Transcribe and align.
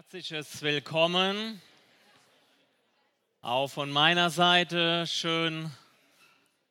Herzliches 0.00 0.62
Willkommen. 0.62 1.60
Auch 3.42 3.68
von 3.68 3.90
meiner 3.90 4.30
Seite 4.30 5.06
schön, 5.06 5.70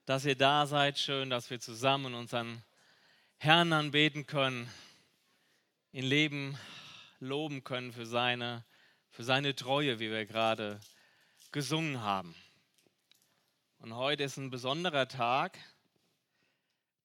dass 0.08 0.26
ihr 0.26 0.36
da 0.36 0.66
seid. 0.66 0.98
Schön, 0.98 1.30
dass 1.30 1.52
wir 1.52 1.60
zusammen 1.60 2.16
unseren 2.16 2.64
Herrn 3.38 3.72
anbeten 3.72 4.26
können, 4.26 4.68
ihn 5.92 6.06
leben, 6.06 6.58
loben 7.20 7.64
können 7.64 7.94
für 7.94 8.08
seine, 8.08 8.66
für 9.12 9.24
seine 9.24 9.56
Treue, 9.56 10.00
wie 10.00 10.10
wir 10.10 10.26
gerade 10.26 10.80
gesungen 11.52 12.02
haben. 12.02 12.34
Und 13.78 13.96
heute 13.96 14.24
ist 14.24 14.38
ein 14.38 14.50
besonderer 14.50 15.08
Tag, 15.08 15.60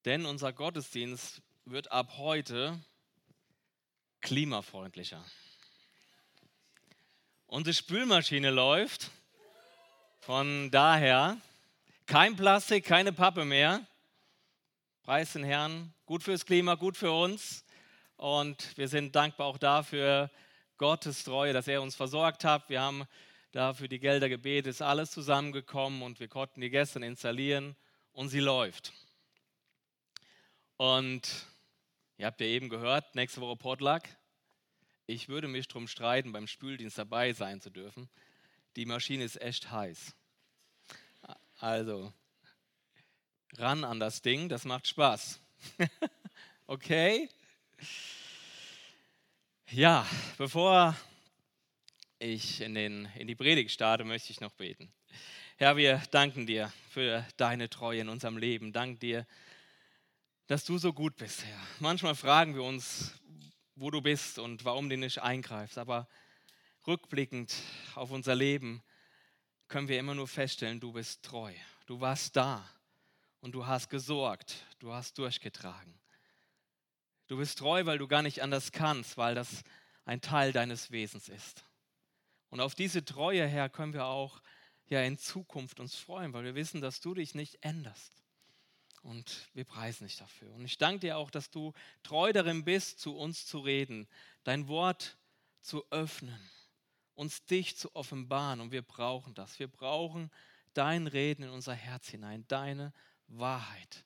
denn 0.05 0.25
unser 0.25 0.53
Gottesdienst 0.53 1.43
wird 1.65 1.91
ab 1.91 2.17
heute 2.17 2.79
klimafreundlicher. 4.21 5.23
Unsere 7.55 7.73
Spülmaschine 7.73 8.49
läuft. 8.49 9.11
Von 10.19 10.69
daher 10.71 11.37
kein 12.05 12.35
Plastik, 12.35 12.83
keine 12.83 13.13
Pappe 13.13 13.45
mehr. 13.45 13.87
Preis 15.03 15.31
den 15.31 15.45
Herrn. 15.45 15.93
Gut 16.05 16.21
fürs 16.21 16.45
Klima, 16.45 16.75
gut 16.75 16.97
für 16.97 17.13
uns. 17.13 17.63
Und 18.17 18.77
wir 18.77 18.89
sind 18.89 19.15
dankbar 19.15 19.47
auch 19.47 19.57
dafür, 19.57 20.29
Gottes 20.77 21.23
Treue, 21.23 21.53
dass 21.53 21.69
er 21.69 21.81
uns 21.81 21.95
versorgt 21.95 22.43
hat. 22.43 22.67
Wir 22.67 22.81
haben 22.81 23.05
dafür 23.53 23.87
die 23.87 23.99
Gelder 23.99 24.27
gebetet, 24.27 24.71
ist 24.71 24.81
alles 24.81 25.11
zusammengekommen 25.11 26.01
und 26.01 26.19
wir 26.19 26.27
konnten 26.27 26.59
die 26.59 26.69
gestern 26.69 27.03
installieren 27.03 27.77
und 28.11 28.27
sie 28.27 28.41
läuft. 28.41 28.91
Und 30.75 31.21
ihr 32.17 32.25
habt 32.25 32.41
ja 32.41 32.47
eben 32.47 32.67
gehört, 32.67 33.15
nächste 33.15 33.39
Woche 33.39 33.55
Potluck. 33.55 34.01
Ich 35.07 35.29
würde 35.29 35.47
mich 35.47 35.67
darum 35.67 35.87
streiten, 35.87 36.31
beim 36.31 36.47
Spüldienst 36.47 36.97
dabei 36.97 37.31
sein 37.33 37.61
zu 37.61 37.69
dürfen. 37.69 38.09
Die 38.75 38.85
Maschine 38.85 39.23
ist 39.23 39.39
echt 39.39 39.69
heiß. 39.71 40.15
Also, 41.59 42.11
ran 43.57 43.83
an 43.83 43.99
das 43.99 44.21
Ding, 44.21 44.49
das 44.49 44.65
macht 44.65 44.87
Spaß. 44.87 45.39
okay? 46.67 47.29
Ja, 49.69 50.07
bevor 50.37 50.95
ich 52.17 52.61
in, 52.61 52.73
den, 52.73 53.05
in 53.15 53.27
die 53.27 53.35
Predigt 53.35 53.71
starte, 53.71 54.05
möchte 54.05 54.31
ich 54.31 54.41
noch 54.41 54.53
beten. 54.53 54.91
Herr, 55.57 55.77
wir 55.77 56.01
danken 56.11 56.47
dir 56.47 56.73
für 56.89 57.25
deine 57.37 57.69
Treue 57.69 58.01
in 58.01 58.09
unserem 58.09 58.37
Leben. 58.37 58.73
Dank 58.73 58.99
dir, 58.99 59.27
dass 60.47 60.65
du 60.65 60.77
so 60.77 60.93
gut 60.93 61.15
bist, 61.15 61.45
Herr. 61.45 61.59
Manchmal 61.79 62.15
fragen 62.15 62.55
wir 62.55 62.63
uns, 62.63 63.13
wo 63.75 63.91
du 63.91 64.01
bist 64.01 64.39
und 64.39 64.65
warum 64.65 64.89
du 64.89 64.97
nicht 64.97 65.21
eingreifst. 65.21 65.77
Aber 65.77 66.07
rückblickend 66.87 67.53
auf 67.95 68.11
unser 68.11 68.35
Leben 68.35 68.83
können 69.67 69.87
wir 69.87 69.99
immer 69.99 70.15
nur 70.15 70.27
feststellen, 70.27 70.79
du 70.79 70.93
bist 70.93 71.23
treu. 71.23 71.53
Du 71.85 71.99
warst 71.99 72.35
da 72.35 72.67
und 73.41 73.53
du 73.53 73.65
hast 73.65 73.89
gesorgt, 73.89 74.55
du 74.79 74.93
hast 74.93 75.17
durchgetragen. 75.17 75.99
Du 77.27 77.37
bist 77.37 77.57
treu, 77.57 77.85
weil 77.85 77.97
du 77.97 78.07
gar 78.07 78.21
nicht 78.21 78.41
anders 78.41 78.71
kannst, 78.71 79.17
weil 79.17 79.35
das 79.35 79.63
ein 80.05 80.21
Teil 80.21 80.51
deines 80.51 80.91
Wesens 80.91 81.27
ist. 81.29 81.65
Und 82.49 82.61
auf 82.61 82.75
diese 82.75 83.03
Treue 83.03 83.45
her 83.47 83.69
können 83.69 83.93
wir 83.93 84.05
auch 84.05 84.41
ja 84.87 85.01
in 85.01 85.17
Zukunft 85.17 85.79
uns 85.79 85.95
freuen, 85.95 86.33
weil 86.33 86.43
wir 86.43 86.55
wissen, 86.55 86.81
dass 86.81 87.01
du 87.01 87.15
dich 87.15 87.33
nicht 87.33 87.57
änderst. 87.61 88.24
Und 89.05 89.47
wir 89.53 89.65
preisen 89.65 90.07
dich 90.07 90.17
dafür. 90.17 90.51
Und 90.53 90.65
ich 90.65 90.79
danke 90.79 91.01
dir 91.01 91.17
auch, 91.17 91.29
dass 91.29 91.51
du 91.51 91.73
treu 92.01 92.33
darin 92.33 92.65
bist, 92.65 92.99
zu 92.99 93.15
uns 93.15 93.45
zu 93.45 93.59
reden, 93.59 94.07
dein 94.43 94.67
Wort 94.67 95.15
zu 95.61 95.85
öffnen, 95.91 96.39
uns 97.13 97.45
dich 97.45 97.77
zu 97.77 97.95
offenbaren. 97.95 98.61
Und 98.61 98.71
wir 98.71 98.81
brauchen 98.81 99.35
das. 99.35 99.59
Wir 99.59 99.67
brauchen 99.67 100.31
dein 100.73 101.05
Reden 101.05 101.43
in 101.43 101.51
unser 101.51 101.75
Herz 101.75 102.09
hinein, 102.09 102.45
deine 102.47 102.93
Wahrheit. 103.27 104.03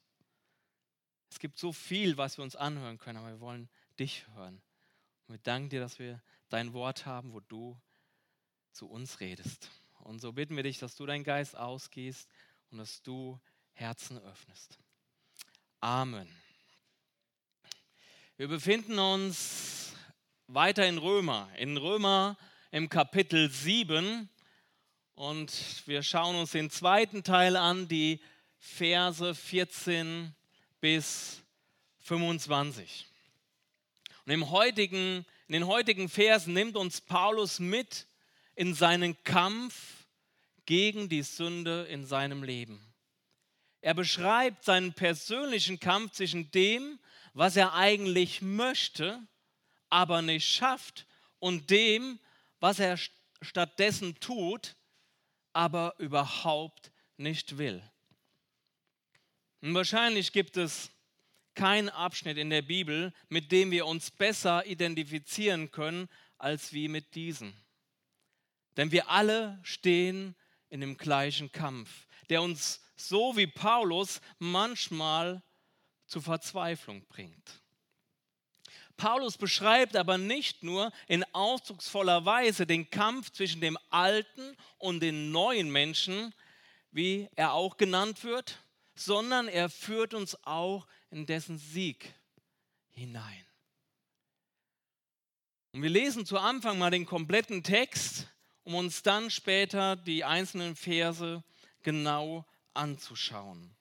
Es 1.30 1.40
gibt 1.40 1.58
so 1.58 1.72
viel, 1.72 2.18
was 2.18 2.38
wir 2.38 2.44
uns 2.44 2.58
anhören 2.58 2.98
können, 2.98 3.20
aber 3.20 3.30
wir 3.30 3.40
wollen 3.40 3.70
dich 3.98 4.28
hören. 4.36 4.62
Und 5.28 5.36
wir 5.36 5.40
danken 5.40 5.70
dir, 5.70 5.80
dass 5.80 5.98
wir 5.98 6.22
dein 6.50 6.74
Wort 6.74 7.06
haben, 7.06 7.32
wo 7.32 7.40
du 7.40 7.80
zu 8.74 8.90
uns 8.90 9.22
redest. 9.22 9.70
Und 10.00 10.20
so 10.20 10.34
bitten 10.34 10.58
wir 10.58 10.64
dich, 10.64 10.78
dass 10.78 10.96
du 10.98 11.06
deinen 11.06 11.24
Geist 11.24 11.56
ausgehst 11.56 12.30
und 12.70 12.80
dass 12.80 13.02
du 13.02 13.40
Herzen 13.72 14.18
öffnest. 14.18 14.78
Amen. 15.82 16.28
Wir 18.36 18.50
befinden 18.50 19.00
uns 19.00 19.94
weiter 20.48 20.86
in 20.86 20.98
Römer, 20.98 21.50
in 21.58 21.78
Römer 21.78 22.38
im 22.72 22.90
Kapitel 22.90 23.50
7 23.50 24.28
und 25.16 25.54
wir 25.86 26.04
schauen 26.04 26.36
uns 26.36 26.52
den 26.52 26.70
zweiten 26.70 27.24
Teil 27.24 27.56
an, 27.56 27.88
die 27.88 28.20
Verse 28.58 29.34
14 29.34 30.36
bis 30.82 31.44
25. 32.00 33.08
Und 34.26 34.34
im 34.34 34.50
heutigen, 34.50 35.26
in 35.48 35.54
den 35.54 35.66
heutigen 35.66 36.10
Versen 36.10 36.54
nimmt 36.54 36.76
uns 36.76 37.00
Paulus 37.00 37.60
mit 37.60 38.06
in 38.54 38.74
seinen 38.74 39.24
Kampf 39.24 40.06
gegen 40.66 41.08
die 41.08 41.24
Sünde 41.24 41.86
in 41.86 42.06
seinem 42.06 42.44
Leben. 42.44 42.89
Er 43.82 43.94
beschreibt 43.94 44.66
seinen 44.66 44.94
persönlichen 44.94 45.80
Kampf 45.80 46.12
zwischen 46.12 46.52
dem, 46.52 47.00
was 47.34 47.56
er 47.56 47.74
eigentlich 47.74 48.42
möchte, 48.42 49.22
aber 49.90 50.22
nicht 50.22 50.48
schafft, 50.48 51.06
und 51.40 51.70
dem, 51.70 52.20
was 52.60 52.80
er 52.80 53.00
stattdessen 53.42 54.20
tut, 54.20 54.76
aber 55.54 55.96
überhaupt 55.98 56.92
nicht 57.18 57.58
will. 57.58 57.82
Und 59.62 59.74
wahrscheinlich 59.74 60.32
gibt 60.32 60.58
es 60.58 60.92
keinen 61.56 61.90
Abschnitt 61.90 62.38
in 62.38 62.50
der 62.50 62.62
Bibel, 62.62 63.14
mit 63.28 63.52
dem 63.52 63.72
wir 63.72 63.86
uns 63.86 64.12
besser 64.12 64.66
identifizieren 64.66 65.72
können, 65.72 66.08
als 66.38 66.72
wie 66.72 66.88
mit 66.88 67.16
diesem. 67.16 67.54
Denn 68.78 68.92
wir 68.92 69.10
alle 69.10 69.60
stehen 69.64 70.36
in 70.70 70.80
dem 70.80 70.98
gleichen 70.98 71.52
Kampf, 71.52 72.08
der 72.30 72.42
uns 72.42 72.82
so 72.96 73.36
wie 73.38 73.48
Paulus 73.48 74.22
manchmal 74.40 75.42
zur 76.06 76.22
Verzweiflung 76.22 77.06
bringt. 77.08 77.62
Paulus 78.98 79.38
beschreibt 79.38 79.96
aber 79.96 80.18
nicht 80.18 80.62
nur 80.62 80.92
in 81.08 81.24
ausdrucksvoller 81.34 82.26
Weise 82.26 82.68
den 82.68 82.90
Kampf 82.90 83.32
zwischen 83.32 83.62
dem 83.62 83.78
alten 83.90 84.58
und 84.78 85.00
den 85.00 85.32
neuen 85.32 85.72
Menschen, 85.72 86.36
wie 86.92 87.30
er 87.36 87.54
auch 87.54 87.78
genannt 87.78 88.24
wird, 88.26 88.60
sondern 88.96 89.48
er 89.48 89.70
führt 89.70 90.14
uns 90.14 90.38
auch 90.44 90.86
in 91.12 91.26
dessen 91.26 91.58
Sieg 91.58 92.14
hinein. 92.90 93.46
Und 95.72 95.84
wir 95.84 95.90
lesen 95.90 96.26
zu 96.26 96.38
Anfang 96.38 96.78
mal 96.78 96.92
den 96.92 97.06
kompletten 97.06 97.64
Text, 97.64 98.28
um 98.64 98.76
uns 98.76 99.02
dann 99.02 99.32
später 99.32 99.96
die 99.96 100.26
einzelnen 100.26 100.76
Verse 100.76 101.44
genau 101.84 102.46
anzuschauen. 102.74 103.76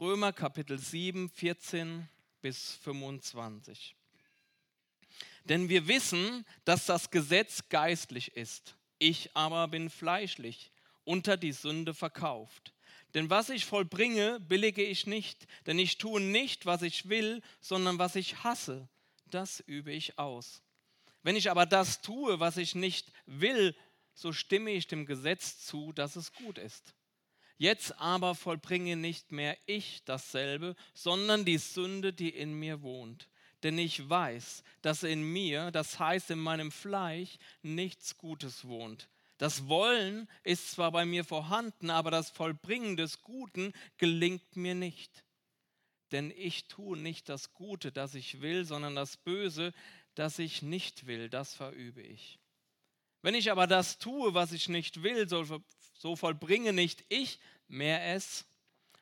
Römer 0.00 0.32
Kapitel 0.32 0.78
7, 0.78 1.28
14 1.30 2.08
bis 2.42 2.72
25. 2.82 3.96
Denn 5.44 5.68
wir 5.68 5.88
wissen, 5.88 6.44
dass 6.64 6.86
das 6.86 7.10
Gesetz 7.10 7.68
geistlich 7.68 8.36
ist. 8.36 8.76
Ich 8.98 9.34
aber 9.36 9.68
bin 9.68 9.90
fleischlich, 9.90 10.70
unter 11.04 11.36
die 11.36 11.52
Sünde 11.52 11.94
verkauft. 11.94 12.74
Denn 13.14 13.30
was 13.30 13.48
ich 13.48 13.64
vollbringe, 13.64 14.40
billige 14.40 14.82
ich 14.82 15.06
nicht. 15.06 15.46
Denn 15.66 15.78
ich 15.78 15.98
tue 15.98 16.20
nicht, 16.20 16.66
was 16.66 16.82
ich 16.82 17.08
will, 17.08 17.40
sondern 17.60 17.98
was 17.98 18.16
ich 18.16 18.42
hasse. 18.44 18.88
Das 19.30 19.60
übe 19.60 19.92
ich 19.92 20.18
aus. 20.18 20.62
Wenn 21.22 21.36
ich 21.36 21.50
aber 21.50 21.66
das 21.66 22.02
tue, 22.02 22.38
was 22.38 22.56
ich 22.56 22.74
nicht 22.74 23.10
will, 23.26 23.74
so 24.16 24.32
stimme 24.32 24.70
ich 24.72 24.88
dem 24.88 25.06
Gesetz 25.06 25.60
zu, 25.64 25.92
dass 25.92 26.16
es 26.16 26.32
gut 26.32 26.58
ist. 26.58 26.94
Jetzt 27.58 27.98
aber 28.00 28.34
vollbringe 28.34 28.96
nicht 28.96 29.30
mehr 29.30 29.56
ich 29.66 30.02
dasselbe, 30.04 30.74
sondern 30.94 31.44
die 31.44 31.58
Sünde, 31.58 32.12
die 32.12 32.30
in 32.30 32.58
mir 32.58 32.82
wohnt. 32.82 33.28
Denn 33.62 33.78
ich 33.78 34.08
weiß, 34.08 34.62
dass 34.82 35.02
in 35.02 35.22
mir, 35.22 35.70
das 35.70 35.98
heißt 35.98 36.30
in 36.30 36.38
meinem 36.38 36.72
Fleisch, 36.72 37.38
nichts 37.62 38.16
Gutes 38.16 38.66
wohnt. 38.66 39.08
Das 39.38 39.68
Wollen 39.68 40.28
ist 40.44 40.72
zwar 40.72 40.92
bei 40.92 41.04
mir 41.04 41.24
vorhanden, 41.24 41.90
aber 41.90 42.10
das 42.10 42.30
Vollbringen 42.30 42.96
des 42.96 43.22
Guten 43.22 43.72
gelingt 43.98 44.56
mir 44.56 44.74
nicht. 44.74 45.24
Denn 46.12 46.32
ich 46.36 46.68
tue 46.68 46.96
nicht 46.96 47.28
das 47.28 47.52
Gute, 47.52 47.92
das 47.92 48.14
ich 48.14 48.40
will, 48.40 48.64
sondern 48.64 48.94
das 48.94 49.18
Böse, 49.18 49.74
das 50.14 50.38
ich 50.38 50.62
nicht 50.62 51.06
will, 51.06 51.28
das 51.28 51.54
verübe 51.54 52.02
ich. 52.02 52.38
Wenn 53.26 53.34
ich 53.34 53.50
aber 53.50 53.66
das 53.66 53.98
tue, 53.98 54.34
was 54.34 54.52
ich 54.52 54.68
nicht 54.68 55.02
will, 55.02 55.28
so, 55.28 56.14
vollbringe 56.14 56.72
nicht 56.72 57.04
ich 57.08 57.40
mehr 57.66 58.14
es, 58.14 58.46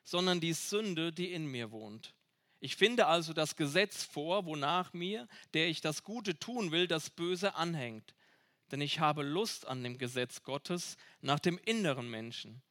sondern 0.02 0.40
die 0.40 0.54
Sünde, 0.54 1.12
die 1.12 1.30
in 1.30 1.44
mir 1.44 1.70
wohnt. 1.72 2.14
Ich 2.58 2.76
finde 2.76 3.06
also 3.06 3.34
das 3.34 3.54
Gesetz 3.54 4.02
vor, 4.02 4.46
wonach 4.46 4.94
mir, 4.94 5.28
der 5.52 5.68
ich 5.68 5.82
das 5.82 6.04
Gute 6.04 6.38
tun 6.38 6.72
will, 6.72 6.86
das 6.86 7.10
Böse 7.10 7.54
anhängt. 7.56 8.14
denn 8.70 8.80
ich 8.80 8.98
habe 8.98 9.22
Lust 9.22 9.66
an 9.66 9.84
dem 9.84 9.98
Gesetz 9.98 10.42
Gottes 10.42 10.96
nach 11.20 11.38
dem 11.38 11.58
inneren 11.58 12.10
Menschen. 12.10 12.62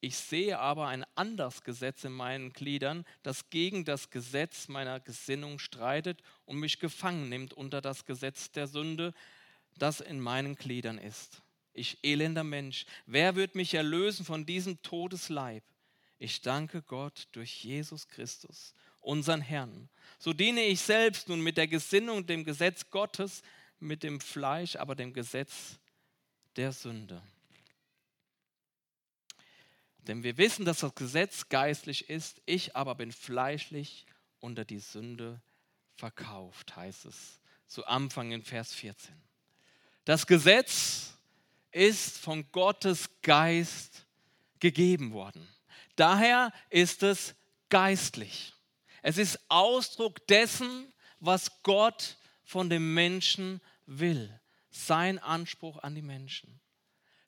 Ich 0.00 0.16
sehe 0.16 0.58
aber 0.58 0.88
ein 0.88 1.04
anderes 1.16 1.62
Gesetz 1.64 2.04
in 2.04 2.12
meinen 2.12 2.54
Gliedern, 2.54 3.04
das 3.22 3.50
gegen 3.50 3.84
das 3.84 4.08
Gesetz 4.08 4.68
meiner 4.68 5.00
Gesinnung 5.00 5.58
streitet 5.58 6.22
und 6.46 6.60
mich 6.60 6.78
gefangen 6.78 7.28
nimmt 7.28 7.52
unter 7.52 7.82
das 7.82 8.06
Gesetz 8.06 8.52
der 8.52 8.68
Sünde, 8.68 9.12
das 9.78 10.00
in 10.00 10.20
meinen 10.20 10.56
Gliedern 10.56 10.98
ist. 10.98 11.42
Ich 11.72 11.98
elender 12.02 12.44
Mensch, 12.44 12.86
wer 13.06 13.34
wird 13.34 13.54
mich 13.54 13.74
erlösen 13.74 14.24
von 14.24 14.46
diesem 14.46 14.80
Todesleib? 14.82 15.64
Ich 16.18 16.40
danke 16.40 16.82
Gott 16.82 17.28
durch 17.32 17.64
Jesus 17.64 18.06
Christus, 18.08 18.74
unseren 19.00 19.40
Herrn. 19.40 19.88
So 20.18 20.32
diene 20.32 20.62
ich 20.62 20.80
selbst 20.80 21.28
nun 21.28 21.40
mit 21.40 21.56
der 21.56 21.66
Gesinnung 21.66 22.26
dem 22.26 22.44
Gesetz 22.44 22.88
Gottes, 22.90 23.42
mit 23.80 24.02
dem 24.02 24.20
Fleisch, 24.20 24.76
aber 24.76 24.94
dem 24.94 25.12
Gesetz 25.12 25.78
der 26.56 26.72
Sünde. 26.72 27.20
Denn 29.98 30.22
wir 30.22 30.36
wissen, 30.36 30.64
dass 30.64 30.80
das 30.80 30.94
Gesetz 30.94 31.48
geistlich 31.48 32.08
ist, 32.08 32.40
ich 32.46 32.76
aber 32.76 32.94
bin 32.94 33.10
fleischlich 33.10 34.06
unter 34.38 34.64
die 34.64 34.78
Sünde 34.78 35.40
verkauft, 35.96 36.76
heißt 36.76 37.06
es 37.06 37.40
zu 37.66 37.86
Anfang 37.86 38.30
in 38.30 38.42
Vers 38.42 38.74
14. 38.74 39.14
Das 40.04 40.26
Gesetz 40.26 41.14
ist 41.72 42.18
von 42.18 42.50
Gottes 42.52 43.08
Geist 43.22 44.06
gegeben 44.60 45.12
worden. 45.12 45.48
Daher 45.96 46.52
ist 46.70 47.02
es 47.02 47.34
geistlich. 47.70 48.52
Es 49.02 49.18
ist 49.18 49.38
Ausdruck 49.48 50.26
dessen, 50.26 50.92
was 51.20 51.62
Gott 51.62 52.16
von 52.44 52.68
dem 52.68 52.94
Menschen 52.94 53.60
will. 53.86 54.40
Sein 54.70 55.18
Anspruch 55.18 55.78
an 55.78 55.94
die 55.94 56.02
Menschen. 56.02 56.60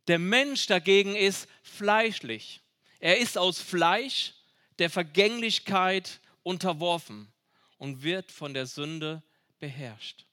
Der 0.09 0.19
Mensch 0.19 0.67
dagegen 0.67 1.17
ist 1.17 1.49
fleischlich. 1.63 2.61
Er 3.01 3.19
ist 3.19 3.39
aus 3.39 3.61
Fleisch 3.61 4.35
der 4.79 4.91
Vergänglichkeit 4.91 6.21
unterworfen 6.43 7.33
und 7.79 8.03
wird 8.03 8.31
von 8.31 8.55
der 8.55 8.67
Sünde 8.67 9.23
beherrscht. 9.59 10.26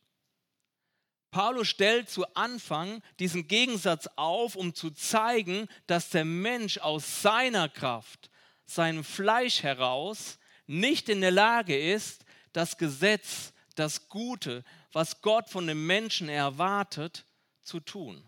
Paulus 1.33 1.67
stellt 1.67 2.09
zu 2.09 2.25
Anfang 2.35 3.01
diesen 3.19 3.47
Gegensatz 3.47 4.07
auf, 4.15 4.55
um 4.55 4.75
zu 4.75 4.91
zeigen, 4.91 5.67
dass 5.87 6.11
der 6.11 6.25
Mensch 6.25 6.77
aus 6.77 7.23
seiner 7.23 7.67
Kraft, 7.69 8.29
seinem 8.65 9.03
Fleisch 9.03 9.63
heraus, 9.63 10.37
nicht 10.67 11.09
in 11.09 11.21
der 11.21 11.31
Lage 11.31 11.77
ist, 11.77 12.23
das 12.53 12.77
Gesetz, 12.77 13.51
das 13.75 14.09
Gute, 14.09 14.63
was 14.91 15.21
Gott 15.21 15.49
von 15.49 15.65
dem 15.65 15.87
Menschen 15.87 16.29
erwartet, 16.29 17.25
zu 17.61 17.79
tun. 17.79 18.23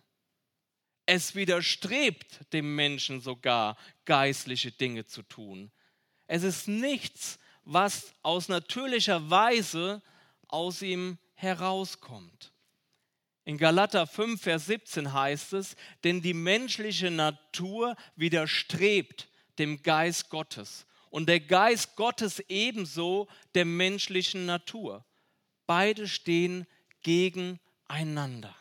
Es 1.06 1.36
widerstrebt 1.36 2.52
dem 2.54 2.74
Menschen 2.74 3.22
sogar, 3.22 3.78
geistliche 4.06 4.72
Dinge 4.72 5.06
zu 5.06 5.22
tun. 5.22 5.72
Es 6.26 6.42
ist 6.42 6.68
nichts, 6.68 7.38
was 7.66 8.16
aus 8.24 8.50
natürlicher 8.50 9.30
Weise 9.30 10.02
aus 10.48 10.82
ihm 10.82 11.20
herauskommt. 11.36 12.55
In 13.46 13.60
Galater 13.60 14.08
5, 14.08 14.42
Vers 14.42 14.66
17 14.66 15.14
heißt 15.14 15.54
es, 15.54 15.76
denn 16.04 16.22
die 16.22 16.34
menschliche 16.34 17.12
Natur 17.12 17.96
widerstrebt 18.16 19.30
dem 19.60 19.84
Geist 19.84 20.30
Gottes 20.30 20.88
und 21.12 21.30
der 21.30 21.40
Geist 21.40 21.96
Gottes 21.96 22.40
ebenso 22.50 23.28
der 23.54 23.66
menschlichen 23.66 24.48
Natur. 24.48 25.06
Beide 25.68 26.08
stehen 26.08 26.66
gegeneinander. 27.04 28.56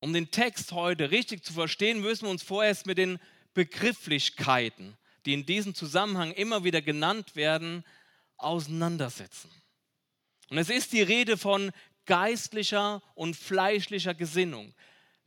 Um 0.00 0.12
den 0.12 0.30
Text 0.30 0.72
heute 0.72 1.10
richtig 1.10 1.42
zu 1.42 1.54
verstehen, 1.54 2.00
müssen 2.00 2.26
wir 2.26 2.30
uns 2.30 2.42
vorerst 2.42 2.86
mit 2.86 2.98
den 2.98 3.18
Begrifflichkeiten, 3.54 4.96
die 5.24 5.32
in 5.32 5.46
diesem 5.46 5.74
Zusammenhang 5.74 6.32
immer 6.32 6.64
wieder 6.64 6.82
genannt 6.82 7.34
werden, 7.34 7.84
auseinandersetzen. 8.36 9.50
Und 10.50 10.58
es 10.58 10.68
ist 10.68 10.92
die 10.92 11.02
Rede 11.02 11.36
von 11.36 11.70
geistlicher 12.06 13.02
und 13.14 13.36
fleischlicher 13.36 14.14
Gesinnung, 14.14 14.74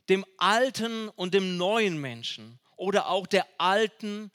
dem 0.08 0.24
alten 0.36 1.08
und 1.10 1.34
dem 1.34 1.56
neuen 1.56 2.00
Menschen 2.00 2.58
oder 2.76 3.08
auch 3.08 3.26
der 3.26 3.46
alten 3.58 4.30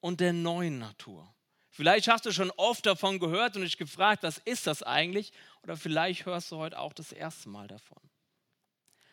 und 0.00 0.20
der 0.20 0.32
neuen 0.32 0.78
Natur. 0.78 1.32
Vielleicht 1.70 2.08
hast 2.08 2.26
du 2.26 2.32
schon 2.32 2.50
oft 2.52 2.84
davon 2.84 3.18
gehört 3.18 3.56
und 3.56 3.62
dich 3.62 3.78
gefragt, 3.78 4.22
was 4.22 4.38
ist 4.38 4.66
das 4.66 4.82
eigentlich? 4.82 5.32
Oder 5.62 5.76
vielleicht 5.76 6.26
hörst 6.26 6.50
du 6.52 6.58
heute 6.58 6.78
auch 6.78 6.92
das 6.92 7.12
erste 7.12 7.48
Mal 7.48 7.66
davon. 7.66 8.02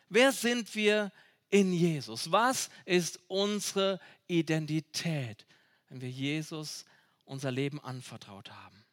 Wer 0.09 0.31
sind 0.31 0.75
wir 0.75 1.11
in 1.49 1.71
Jesus? 1.71 2.31
Was 2.31 2.69
ist 2.85 3.19
unsere 3.27 3.99
Identität, 4.27 5.45
wenn 5.87 6.01
wir 6.01 6.09
Jesus 6.09 6.85
unser 7.23 7.51
Leben 7.51 7.79
anvertraut 7.79 8.51
haben? 8.51 8.83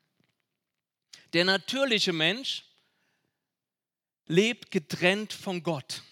Der 1.32 1.44
natürliche 1.44 2.12
Mensch 2.12 2.64
lebt 4.26 4.70
getrennt 4.70 5.32
von 5.32 5.62
Gott. 5.62 6.02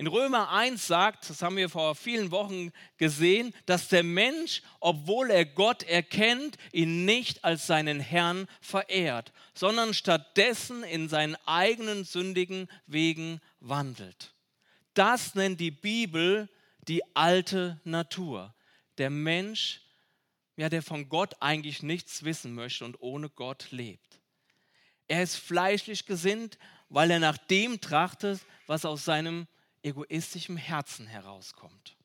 In 0.00 0.06
Römer 0.06 0.50
1 0.50 0.86
sagt, 0.86 1.28
das 1.28 1.42
haben 1.42 1.58
wir 1.58 1.68
vor 1.68 1.94
vielen 1.94 2.30
Wochen 2.30 2.72
gesehen, 2.96 3.52
dass 3.66 3.88
der 3.88 4.02
Mensch, 4.02 4.62
obwohl 4.80 5.30
er 5.30 5.44
Gott 5.44 5.82
erkennt, 5.82 6.56
ihn 6.72 7.04
nicht 7.04 7.44
als 7.44 7.66
seinen 7.66 8.00
Herrn 8.00 8.46
verehrt, 8.62 9.34
sondern 9.52 9.92
stattdessen 9.92 10.84
in 10.84 11.10
seinen 11.10 11.36
eigenen 11.44 12.04
sündigen 12.04 12.66
Wegen 12.86 13.42
wandelt. 13.58 14.32
Das 14.94 15.34
nennt 15.34 15.60
die 15.60 15.70
Bibel 15.70 16.48
die 16.88 17.02
alte 17.14 17.78
Natur. 17.84 18.54
Der 18.96 19.10
Mensch, 19.10 19.82
ja, 20.56 20.70
der 20.70 20.82
von 20.82 21.10
Gott 21.10 21.34
eigentlich 21.40 21.82
nichts 21.82 22.24
wissen 22.24 22.54
möchte 22.54 22.86
und 22.86 23.02
ohne 23.02 23.28
Gott 23.28 23.70
lebt. 23.70 24.19
Er 25.10 25.24
ist 25.24 25.34
fleischlich 25.34 26.06
gesinnt, 26.06 26.56
weil 26.88 27.10
er 27.10 27.18
nach 27.18 27.36
dem 27.36 27.80
trachtet, 27.80 28.38
was 28.68 28.84
aus 28.84 29.04
seinem 29.04 29.48
egoistischem 29.82 30.56
Herzen 30.56 31.08
herauskommt. 31.08 31.96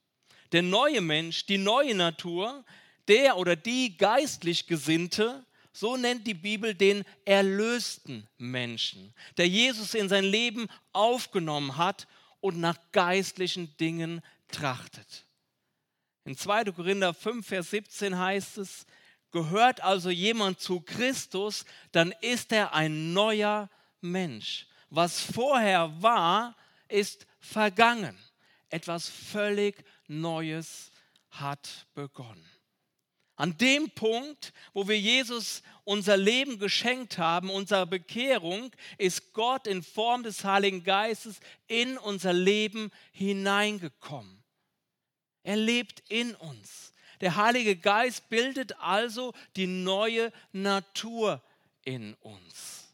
Der 0.52 0.64
neue 0.64 1.02
Mensch, 1.02 1.46
die 1.46 1.60
neue 1.60 1.94
Natur, 1.94 2.66
der 3.08 3.38
oder 3.38 3.56
die 3.56 3.96
geistlich 3.96 4.66
Gesinnte, 4.66 5.46
so 5.72 5.98
nennt 5.98 6.26
die 6.26 6.34
Bibel 6.34 6.74
den 6.74 7.04
erlösten 7.26 8.28
Menschen, 8.40 9.14
der 9.38 9.48
Jesus 9.48 9.94
in 9.94 10.10
sein 10.10 10.24
Leben 10.24 10.68
aufgenommen 10.92 11.78
hat 11.78 12.08
und 12.40 12.60
nach 12.60 12.80
geistlichen 12.92 13.78
Dingen 13.78 14.22
trachtet. 14.48 15.28
In 16.24 16.36
2. 16.36 16.72
Korinther 16.72 17.14
5, 17.14 17.46
Vers 17.46 17.70
17 17.70 18.18
heißt 18.18 18.58
es, 18.58 18.88
gehört 19.36 19.82
also 19.82 20.10
jemand 20.10 20.62
zu 20.62 20.80
Christus, 20.80 21.66
dann 21.92 22.14
ist 22.22 22.54
er 22.54 22.74
ein 22.74 23.12
neuer 23.12 23.70
Mensch. 24.00 24.66
Was 24.90 25.20
vorher 25.20 26.02
war, 26.02 26.56
ist 26.88 27.28
vergangen. 27.42 28.18
Etwas 28.70 29.10
völlig 29.10 29.84
Neues 30.08 30.90
hat 31.32 31.86
begonnen. 31.94 32.50
An 33.36 33.58
dem 33.58 33.92
Punkt, 33.92 34.54
wo 34.74 34.88
wir 34.88 34.98
Jesus 34.98 35.62
unser 35.84 36.16
Leben 36.16 36.58
geschenkt 36.58 37.18
haben, 37.18 37.50
unsere 37.50 37.86
Bekehrung, 37.86 38.72
ist 38.98 39.34
Gott 39.34 39.68
in 39.68 39.84
Form 39.84 40.24
des 40.24 40.46
Heiligen 40.46 40.86
Geistes 40.86 41.42
in 41.68 41.98
unser 41.98 42.32
Leben 42.32 42.90
hineingekommen. 43.12 44.42
Er 45.44 45.58
lebt 45.58 46.10
in 46.10 46.36
uns. 46.36 46.94
Der 47.22 47.36
Heilige 47.36 47.76
Geist 47.76 48.30
bildet 48.30 48.78
also 48.80 49.34
die 49.56 49.68
neue 49.68 50.32
Natur 50.52 51.42
in 51.84 52.14
uns. 52.16 52.94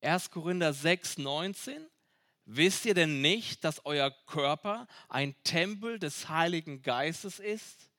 1. 0.00 0.30
Korinther 0.30 0.72
6, 0.72 1.18
19. 1.18 1.86
Wisst 2.44 2.86
ihr 2.86 2.94
denn 2.94 3.20
nicht, 3.20 3.62
dass 3.64 3.84
euer 3.84 4.10
Körper 4.26 4.86
ein 5.08 5.34
Tempel 5.44 5.98
des 5.98 6.28
Heiligen 6.28 6.82
Geistes 6.82 7.40
ist, 7.40 7.90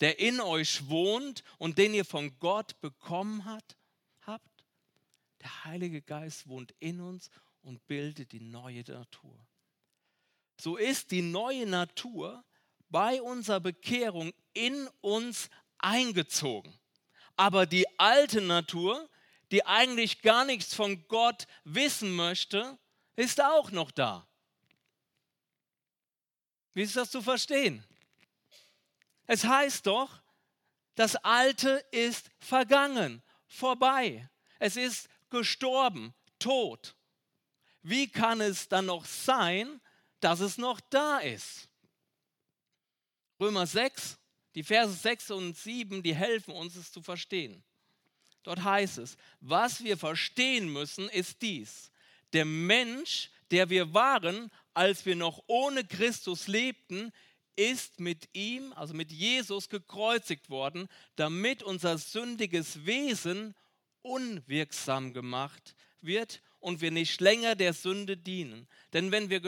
der 0.00 0.18
in 0.18 0.40
euch 0.40 0.88
wohnt 0.88 1.44
und 1.58 1.76
den 1.76 1.92
ihr 1.92 2.06
von 2.06 2.38
Gott 2.38 2.80
bekommen 2.80 3.44
hat, 3.44 3.76
habt? 4.22 4.64
Der 5.42 5.64
Heilige 5.64 6.00
Geist 6.00 6.48
wohnt 6.48 6.74
in 6.78 7.00
uns 7.00 7.30
und 7.62 7.86
bildet 7.86 8.32
die 8.32 8.40
neue 8.40 8.82
Natur. 8.84 9.38
So 10.58 10.76
ist 10.76 11.10
die 11.10 11.22
neue 11.22 11.66
Natur 11.66 12.44
bei 12.90 13.22
unserer 13.22 13.60
Bekehrung 13.60 14.32
in 14.52 14.88
uns 15.00 15.48
eingezogen. 15.78 16.78
Aber 17.36 17.66
die 17.66 17.86
alte 17.98 18.40
Natur, 18.40 19.08
die 19.50 19.64
eigentlich 19.64 20.22
gar 20.22 20.44
nichts 20.44 20.74
von 20.74 21.06
Gott 21.08 21.46
wissen 21.64 22.14
möchte, 22.14 22.78
ist 23.16 23.42
auch 23.42 23.70
noch 23.70 23.90
da. 23.90 24.26
Wie 26.74 26.82
ist 26.82 26.96
das 26.96 27.10
zu 27.10 27.22
verstehen? 27.22 27.84
Es 29.26 29.44
heißt 29.44 29.86
doch, 29.86 30.20
das 30.94 31.16
Alte 31.16 31.84
ist 31.92 32.30
vergangen, 32.38 33.22
vorbei. 33.46 34.28
Es 34.58 34.76
ist 34.76 35.08
gestorben, 35.30 36.14
tot. 36.38 36.94
Wie 37.82 38.08
kann 38.08 38.40
es 38.40 38.68
dann 38.68 38.86
noch 38.86 39.04
sein, 39.04 39.80
dass 40.20 40.40
es 40.40 40.58
noch 40.58 40.80
da 40.90 41.18
ist? 41.18 41.69
Römer 43.40 43.66
6, 43.66 44.18
die 44.54 44.62
Verse 44.62 44.92
6 44.92 45.30
und 45.30 45.56
7, 45.56 46.02
die 46.02 46.14
helfen 46.14 46.52
uns, 46.52 46.76
es 46.76 46.92
zu 46.92 47.02
verstehen. 47.02 47.62
Dort 48.42 48.62
heißt 48.62 48.98
es, 48.98 49.16
was 49.40 49.82
wir 49.82 49.96
verstehen 49.96 50.72
müssen, 50.72 51.08
ist 51.08 51.42
dies. 51.42 51.90
Der 52.32 52.44
Mensch, 52.44 53.30
der 53.50 53.70
wir 53.70 53.94
waren, 53.94 54.50
als 54.74 55.06
wir 55.06 55.16
noch 55.16 55.42
ohne 55.46 55.84
Christus 55.84 56.46
lebten, 56.46 57.12
ist 57.56 58.00
mit 58.00 58.28
ihm, 58.32 58.72
also 58.74 58.94
mit 58.94 59.12
Jesus, 59.12 59.68
gekreuzigt 59.68 60.48
worden, 60.48 60.88
damit 61.16 61.62
unser 61.62 61.98
sündiges 61.98 62.86
Wesen 62.86 63.54
unwirksam 64.02 65.12
gemacht 65.12 65.74
wird 66.00 66.42
und 66.58 66.80
wir 66.80 66.90
nicht 66.90 67.20
länger 67.20 67.54
der 67.54 67.74
Sünde 67.74 68.16
dienen. 68.16 68.68
Denn, 68.92 69.12
wenn 69.12 69.28
wir 69.28 69.40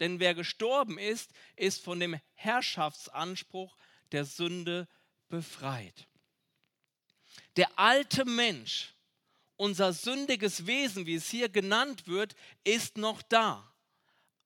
denn 0.00 0.20
wer 0.20 0.34
gestorben 0.34 0.98
ist, 0.98 1.30
ist 1.56 1.82
von 1.82 2.00
dem 2.00 2.18
Herrschaftsanspruch 2.34 3.76
der 4.12 4.24
Sünde 4.24 4.88
befreit. 5.28 6.08
Der 7.56 7.78
alte 7.78 8.24
Mensch, 8.24 8.94
unser 9.56 9.92
sündiges 9.92 10.66
Wesen, 10.66 11.06
wie 11.06 11.16
es 11.16 11.28
hier 11.28 11.48
genannt 11.48 12.06
wird, 12.06 12.34
ist 12.64 12.96
noch 12.96 13.22
da. 13.22 13.72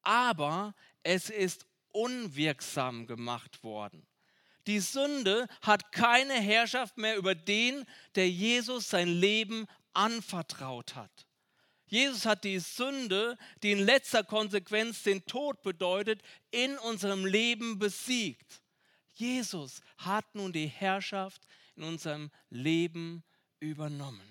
Aber 0.03 0.75
es 1.03 1.31
ist 1.31 1.67
unwirksam 1.93 3.07
gemacht 3.07 3.63
worden. 3.63 4.07
Die 4.67 4.81
Sünde 4.81 5.49
hat 5.61 5.93
keine 5.93 6.35
Herrschaft 6.35 6.97
mehr 6.97 7.17
über 7.17 7.35
den, 7.35 7.85
der 8.15 8.31
Jesus 8.31 8.89
sein 8.89 9.09
Leben 9.09 9.67
anvertraut 9.93 10.95
hat. 10.95 11.27
Jesus 11.93 12.25
hat 12.25 12.45
die 12.45 12.59
Sünde, 12.59 13.37
die 13.63 13.73
in 13.73 13.79
letzter 13.79 14.25
Konsequenz 14.25 15.03
den 15.03 15.27
Tod 15.27 15.61
bedeutet, 15.61 16.23
in 16.51 16.79
unserem 16.79 17.27
Leben 17.27 17.79
besiegt. 17.79 18.63
Jesus 19.13 19.83
hat 19.99 20.25
nun 20.35 20.55
die 20.55 20.69
Herrschaft 20.69 21.43
in 21.77 21.83
unserem 21.83 22.31
Leben 22.49 23.23
übernommen. 23.61 24.27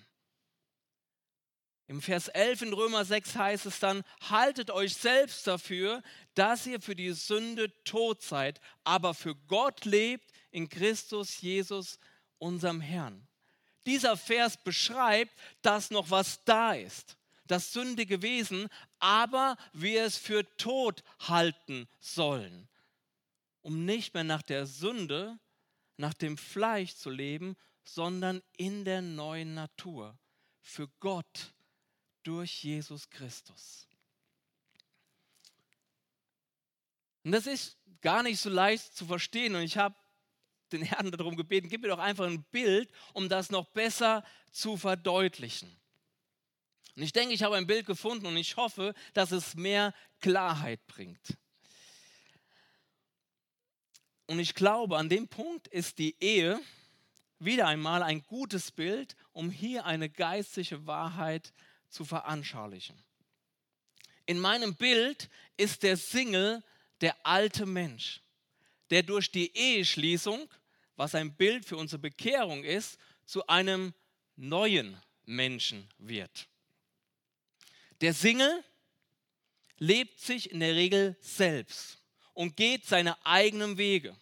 Im 1.85 2.01
Vers 2.01 2.29
11 2.29 2.63
in 2.63 2.73
Römer 2.73 3.05
6 3.05 3.35
heißt 3.35 3.67
es 3.67 3.77
dann, 3.77 4.03
haltet 4.21 4.71
euch 4.71 4.95
selbst 4.95 5.45
dafür, 5.45 6.01
dass 6.33 6.65
ihr 6.65 6.81
für 6.81 6.95
die 6.95 7.11
Sünde 7.11 7.71
tot 7.83 8.23
seid, 8.23 8.59
aber 8.83 9.13
für 9.13 9.35
Gott 9.35 9.85
lebt 9.85 10.31
in 10.49 10.67
Christus 10.67 11.39
Jesus, 11.41 11.99
unserem 12.39 12.81
Herrn. 12.81 13.27
Dieser 13.85 14.17
Vers 14.17 14.57
beschreibt, 14.57 15.37
dass 15.61 15.91
noch 15.91 16.09
was 16.09 16.43
da 16.43 16.73
ist, 16.73 17.17
das 17.51 17.73
sündige 17.73 18.21
Wesen, 18.21 18.69
aber 18.99 19.57
wir 19.73 20.05
es 20.05 20.17
für 20.17 20.45
tot 20.57 21.03
halten 21.19 21.87
sollen, 21.99 22.69
um 23.61 23.85
nicht 23.85 24.13
mehr 24.13 24.23
nach 24.23 24.41
der 24.41 24.65
Sünde, 24.65 25.37
nach 25.97 26.13
dem 26.13 26.37
Fleisch 26.37 26.95
zu 26.95 27.09
leben, 27.09 27.57
sondern 27.83 28.41
in 28.57 28.85
der 28.85 29.01
neuen 29.01 29.53
Natur, 29.53 30.17
für 30.61 30.87
Gott 30.99 31.53
durch 32.23 32.63
Jesus 32.63 33.09
Christus. 33.09 33.87
Und 37.23 37.33
das 37.33 37.47
ist 37.47 37.77
gar 38.01 38.23
nicht 38.23 38.39
so 38.39 38.49
leicht 38.49 38.95
zu 38.95 39.05
verstehen. 39.05 39.55
Und 39.55 39.61
ich 39.61 39.77
habe 39.77 39.95
den 40.71 40.83
Herrn 40.83 41.11
darum 41.11 41.35
gebeten, 41.35 41.67
gib 41.69 41.81
mir 41.81 41.89
doch 41.89 41.99
einfach 41.99 42.25
ein 42.25 42.43
Bild, 42.45 42.89
um 43.13 43.29
das 43.29 43.51
noch 43.51 43.65
besser 43.67 44.23
zu 44.51 44.77
verdeutlichen. 44.77 45.80
Und 46.95 47.03
ich 47.03 47.13
denke, 47.13 47.33
ich 47.33 47.43
habe 47.43 47.55
ein 47.55 47.67
Bild 47.67 47.85
gefunden 47.85 48.25
und 48.25 48.37
ich 48.37 48.57
hoffe, 48.57 48.93
dass 49.13 49.31
es 49.31 49.55
mehr 49.55 49.93
Klarheit 50.19 50.85
bringt. 50.87 51.37
Und 54.27 54.39
ich 54.39 54.53
glaube, 54.53 54.97
an 54.97 55.09
dem 55.09 55.27
Punkt 55.27 55.67
ist 55.67 55.97
die 55.97 56.15
Ehe 56.19 56.59
wieder 57.39 57.67
einmal 57.67 58.03
ein 58.03 58.21
gutes 58.23 58.71
Bild, 58.71 59.15
um 59.31 59.49
hier 59.49 59.85
eine 59.85 60.09
geistliche 60.09 60.85
Wahrheit 60.85 61.53
zu 61.89 62.05
veranschaulichen. 62.05 63.03
In 64.25 64.39
meinem 64.39 64.75
Bild 64.75 65.29
ist 65.57 65.83
der 65.83 65.97
Single 65.97 66.63
der 67.01 67.25
alte 67.25 67.65
Mensch, 67.65 68.21
der 68.89 69.03
durch 69.03 69.31
die 69.31 69.55
Eheschließung, 69.55 70.47
was 70.95 71.15
ein 71.15 71.35
Bild 71.35 71.65
für 71.65 71.77
unsere 71.77 71.99
Bekehrung 71.99 72.63
ist, 72.63 72.97
zu 73.25 73.45
einem 73.47 73.93
neuen 74.35 75.01
Menschen 75.25 75.89
wird. 75.97 76.47
Der 78.01 78.13
Single 78.13 78.63
lebt 79.77 80.19
sich 80.19 80.51
in 80.51 80.59
der 80.59 80.75
Regel 80.75 81.15
selbst 81.21 81.99
und 82.33 82.57
geht 82.57 82.85
seine 82.85 83.23
eigenen 83.25 83.77
Wege. 83.77 84.15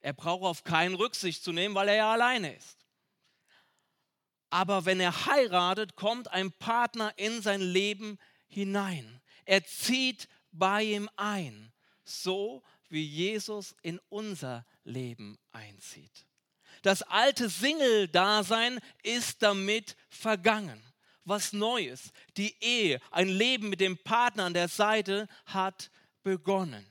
Er 0.00 0.12
braucht 0.12 0.44
auf 0.44 0.64
keinen 0.64 0.94
Rücksicht 0.94 1.42
zu 1.42 1.52
nehmen, 1.52 1.74
weil 1.74 1.88
er 1.88 1.96
ja 1.96 2.12
alleine 2.12 2.54
ist. 2.54 2.76
Aber 4.50 4.84
wenn 4.84 5.00
er 5.00 5.26
heiratet, 5.26 5.94
kommt 5.94 6.28
ein 6.28 6.52
Partner 6.52 7.12
in 7.16 7.42
sein 7.42 7.60
Leben 7.60 8.18
hinein. 8.48 9.20
Er 9.44 9.64
zieht 9.64 10.28
bei 10.52 10.82
ihm 10.82 11.08
ein, 11.16 11.72
so 12.04 12.62
wie 12.88 13.04
Jesus 13.04 13.76
in 13.82 14.00
unser 14.08 14.64
Leben 14.84 15.38
einzieht. 15.52 16.26
Das 16.82 17.02
alte 17.02 17.50
Single-Dasein 17.50 18.80
ist 19.02 19.42
damit 19.42 19.96
vergangen. 20.08 20.82
Was 21.28 21.52
Neues, 21.52 22.12
die 22.38 22.56
Ehe, 22.60 23.00
ein 23.10 23.28
Leben 23.28 23.68
mit 23.68 23.80
dem 23.80 23.98
Partner 23.98 24.44
an 24.44 24.54
der 24.54 24.68
Seite 24.68 25.28
hat 25.44 25.90
begonnen. 26.22 26.86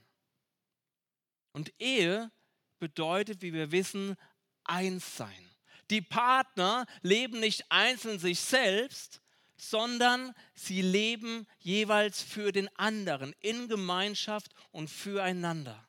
Und 1.54 1.74
Ehe 1.80 2.32
bedeutet, 2.78 3.42
wie 3.42 3.52
wir 3.52 3.72
wissen, 3.72 4.16
eins 4.64 5.18
sein. 5.18 5.50
Die 5.90 6.02
Partner 6.02 6.86
leben 7.02 7.40
nicht 7.40 7.66
einzeln 7.72 8.20
sich 8.20 8.40
selbst, 8.40 9.22
sondern 9.56 10.36
sie 10.54 10.84
leben 10.84 11.48
jeweils 11.58 12.22
für 12.22 12.52
den 12.52 12.70
anderen, 12.78 13.34
in 13.40 13.68
Gemeinschaft 13.68 14.54
und 14.72 14.88
füreinander. 14.88 15.88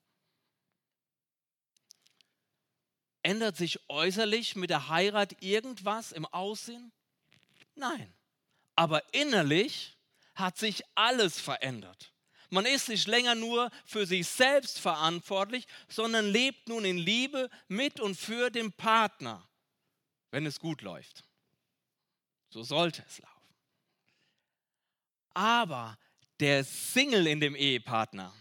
Ändert 3.23 3.59
sich 3.59 3.79
äußerlich 3.91 4.57
mit 4.57 4.71
der 4.71 4.89
Heirat 4.89 5.43
irgendwas 5.43 6.13
im 6.13 6.25
Aussehen? 6.25 6.93
Nein. 7.75 8.15
Aber 8.79 9.03
innerlich 9.13 9.97
hat 10.35 10.57
sich 10.57 10.83
alles 10.95 11.41
verändert. 11.41 12.13
Man 12.51 12.65
ist 12.65 12.89
nicht 12.89 13.07
länger 13.07 13.35
nur 13.35 13.71
für 13.85 14.07
sich 14.07 14.27
selbst 14.27 14.79
verantwortlich, 14.79 15.67
sondern 15.89 16.31
lebt 16.31 16.69
nun 16.69 16.85
in 16.85 16.97
Liebe 16.97 17.51
mit 17.69 18.01
und 18.01 18.15
für 18.15 18.51
den 18.51 18.73
Partner 18.73 19.49
wenn 20.31 20.47
es 20.47 20.61
gut 20.61 20.83
läuft. 20.83 21.25
So 22.51 22.63
sollte 22.63 23.05
es 23.07 23.19
laufen. 23.19 23.55
Aber 25.35 25.99
der 26.41 26.65
Single 26.65 27.27
in 27.27 27.41
dem 27.41 27.55
Ehepartner, 27.55 28.33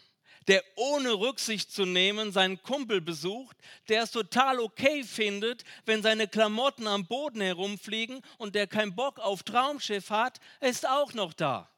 der 0.48 0.63
ohne 0.75 1.13
Rücksicht 1.13 1.72
zu 1.72 1.86
nehmen 1.86 2.32
seinen 2.32 2.62
Kumpel 2.63 3.01
besucht, 3.01 3.58
der 3.89 4.04
es 4.04 4.12
total 4.12 4.60
okay 4.60 5.04
findet, 5.04 5.63
wenn 5.86 6.01
seine 6.01 6.27
Klamotten 6.27 6.88
am 6.88 7.06
Boden 7.06 7.42
herumfliegen 7.42 8.22
und 8.38 8.56
der 8.56 8.68
keinen 8.68 8.96
Bock 8.96 9.20
auf 9.20 9.44
Traumschiff 9.44 10.10
hat, 10.10 10.39
ist 10.62 10.88
auch 10.88 11.13
noch 11.13 11.34
da. 11.34 11.70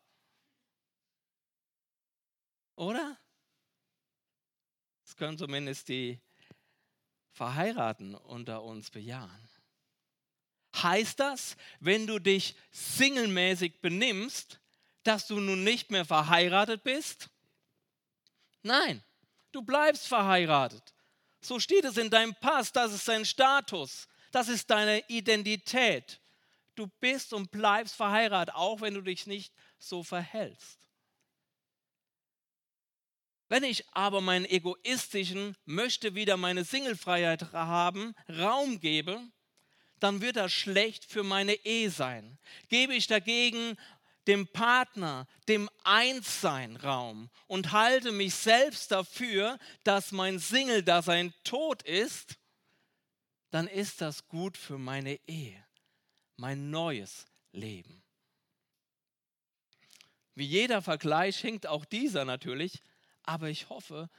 Oder? 2.76 3.18
Das 5.04 5.16
können 5.16 5.38
zumindest 5.38 5.90
die 5.90 6.20
Verheirateten 7.32 8.16
unter 8.16 8.64
uns 8.64 8.92
bejahen. 8.92 9.50
Heißt 10.76 11.20
das, 11.20 11.58
wenn 11.80 12.06
du 12.06 12.20
dich 12.20 12.56
singlemäßig 12.72 13.82
benimmst, 13.82 14.60
dass 15.04 15.26
du 15.26 15.40
nun 15.40 15.64
nicht 15.64 15.90
mehr 15.90 16.06
verheiratet 16.06 16.84
bist? 16.84 17.30
Nein, 18.64 19.04
du 19.52 19.62
bleibst 19.62 20.08
verheiratet. 20.08 20.94
So 21.42 21.60
steht 21.60 21.86
es 21.86 21.98
in 21.98 22.10
deinem 22.10 22.36
Pass, 22.36 22.72
das 22.72 22.94
ist 22.94 23.08
dein 23.08 23.26
Status, 23.26 24.08
das 24.32 24.50
ist 24.50 24.70
deine 24.70 25.04
Identität. 25.08 26.20
Du 26.76 26.88
bist 27.00 27.34
und 27.34 27.52
bleibst 27.52 27.96
verheiratet, 27.96 28.56
auch 28.56 28.82
wenn 28.82 28.94
du 28.94 29.02
dich 29.02 29.28
nicht 29.28 29.54
so 29.78 30.04
verhältst. 30.04 30.80
Wenn 33.48 33.64
ich 33.64 33.84
aber 33.94 34.22
meinen 34.22 34.46
egoistischen, 34.46 35.56
möchte 35.66 36.14
wieder 36.14 36.38
meine 36.38 36.64
Singlefreiheit 36.64 37.52
haben, 37.52 38.14
Raum 38.30 38.80
gebe, 38.80 39.20
dann 40.00 40.22
wird 40.22 40.36
das 40.36 40.54
schlecht 40.54 41.04
für 41.06 41.24
meine 41.24 41.54
Ehe 41.66 41.90
sein. 41.90 42.38
Gebe 42.70 42.94
ich 42.94 43.08
dagegen 43.08 43.76
dem 44.28 44.48
Partner, 44.48 45.26
dem 45.48 45.70
Einssein 45.84 46.76
Raum 46.76 47.30
und 47.48 47.72
halte 47.72 48.12
mich 48.12 48.36
selbst 48.36 48.92
dafür, 48.92 49.58
dass 49.84 50.12
mein 50.12 50.40
Single-Dasein 50.40 51.34
tot 51.44 51.84
ist, 51.84 52.38
dann 53.52 53.68
ist 53.68 54.02
das 54.02 54.28
gut 54.28 54.58
für 54.58 54.78
meine 54.78 55.20
Ehe, 55.28 55.66
mein 56.36 56.70
neues 56.70 57.26
Leben. 57.52 58.04
Wie 60.36 60.46
jeder 60.46 60.82
Vergleich 60.82 61.40
hinkt 61.40 61.68
auch 61.68 61.86
dieser 61.86 62.24
natürlich, 62.26 62.82
aber 63.24 63.50
ich 63.50 63.70
hoffe, 63.70 64.10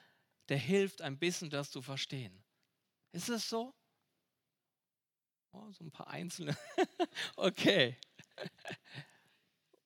der 0.49 0.59
hilft 0.59 1.00
ein 1.00 1.19
bisschen, 1.19 1.49
das 1.49 1.71
zu 1.71 1.80
verstehen. 1.80 2.45
Ist 3.12 3.28
es 3.28 3.49
so? 3.49 3.73
Oh, 5.52 5.71
so 5.73 5.85
ein 5.85 5.90
paar 5.90 6.09
einzelne. 6.09 6.57
okay. 7.37 7.97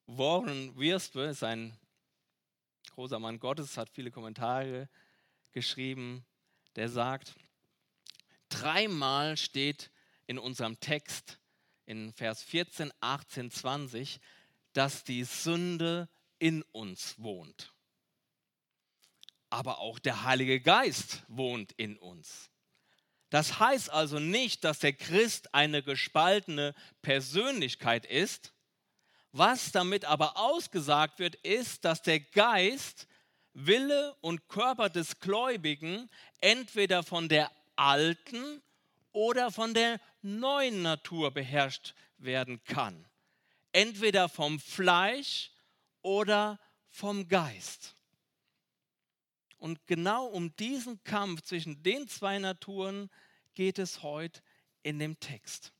Warren 0.06 0.78
Wiersbe 0.78 1.22
ist 1.22 1.42
ein 1.42 1.76
großer 2.90 3.18
Mann 3.18 3.38
Gottes, 3.38 3.76
hat 3.76 3.88
viele 3.90 4.10
Kommentare 4.10 4.88
geschrieben. 5.52 6.24
Der 6.76 6.88
sagt, 6.88 7.34
dreimal 8.48 9.36
steht 9.36 9.90
in 10.26 10.38
unserem 10.38 10.78
Text 10.80 11.38
in 11.86 12.12
Vers 12.12 12.42
14, 12.42 12.92
18, 13.00 13.50
20, 13.50 14.20
dass 14.72 15.04
die 15.04 15.24
Sünde 15.24 16.08
in 16.38 16.62
uns 16.72 17.18
wohnt. 17.18 17.72
Aber 19.50 19.78
auch 19.78 19.98
der 19.98 20.24
Heilige 20.24 20.60
Geist 20.60 21.22
wohnt 21.28 21.72
in 21.72 21.96
uns. 21.96 22.50
Das 23.30 23.58
heißt 23.58 23.90
also 23.90 24.18
nicht, 24.18 24.64
dass 24.64 24.78
der 24.78 24.92
Christ 24.92 25.54
eine 25.54 25.82
gespaltene 25.82 26.74
Persönlichkeit 27.02 28.06
ist. 28.06 28.53
Was 29.36 29.72
damit 29.72 30.04
aber 30.04 30.36
ausgesagt 30.36 31.18
wird, 31.18 31.34
ist, 31.34 31.84
dass 31.84 32.02
der 32.02 32.20
Geist, 32.20 33.08
Wille 33.52 34.14
und 34.20 34.46
Körper 34.46 34.88
des 34.88 35.18
Gläubigen 35.18 36.08
entweder 36.40 37.02
von 37.02 37.28
der 37.28 37.50
alten 37.74 38.62
oder 39.10 39.50
von 39.50 39.74
der 39.74 40.00
neuen 40.22 40.82
Natur 40.82 41.32
beherrscht 41.32 41.96
werden 42.18 42.62
kann. 42.62 43.08
Entweder 43.72 44.28
vom 44.28 44.60
Fleisch 44.60 45.50
oder 46.00 46.60
vom 46.88 47.26
Geist. 47.26 47.96
Und 49.58 49.84
genau 49.88 50.26
um 50.26 50.54
diesen 50.54 51.02
Kampf 51.02 51.42
zwischen 51.42 51.82
den 51.82 52.06
zwei 52.06 52.38
Naturen 52.38 53.10
geht 53.56 53.80
es 53.80 54.04
heute 54.04 54.40
in 54.84 55.00
dem 55.00 55.18
Text. 55.18 55.72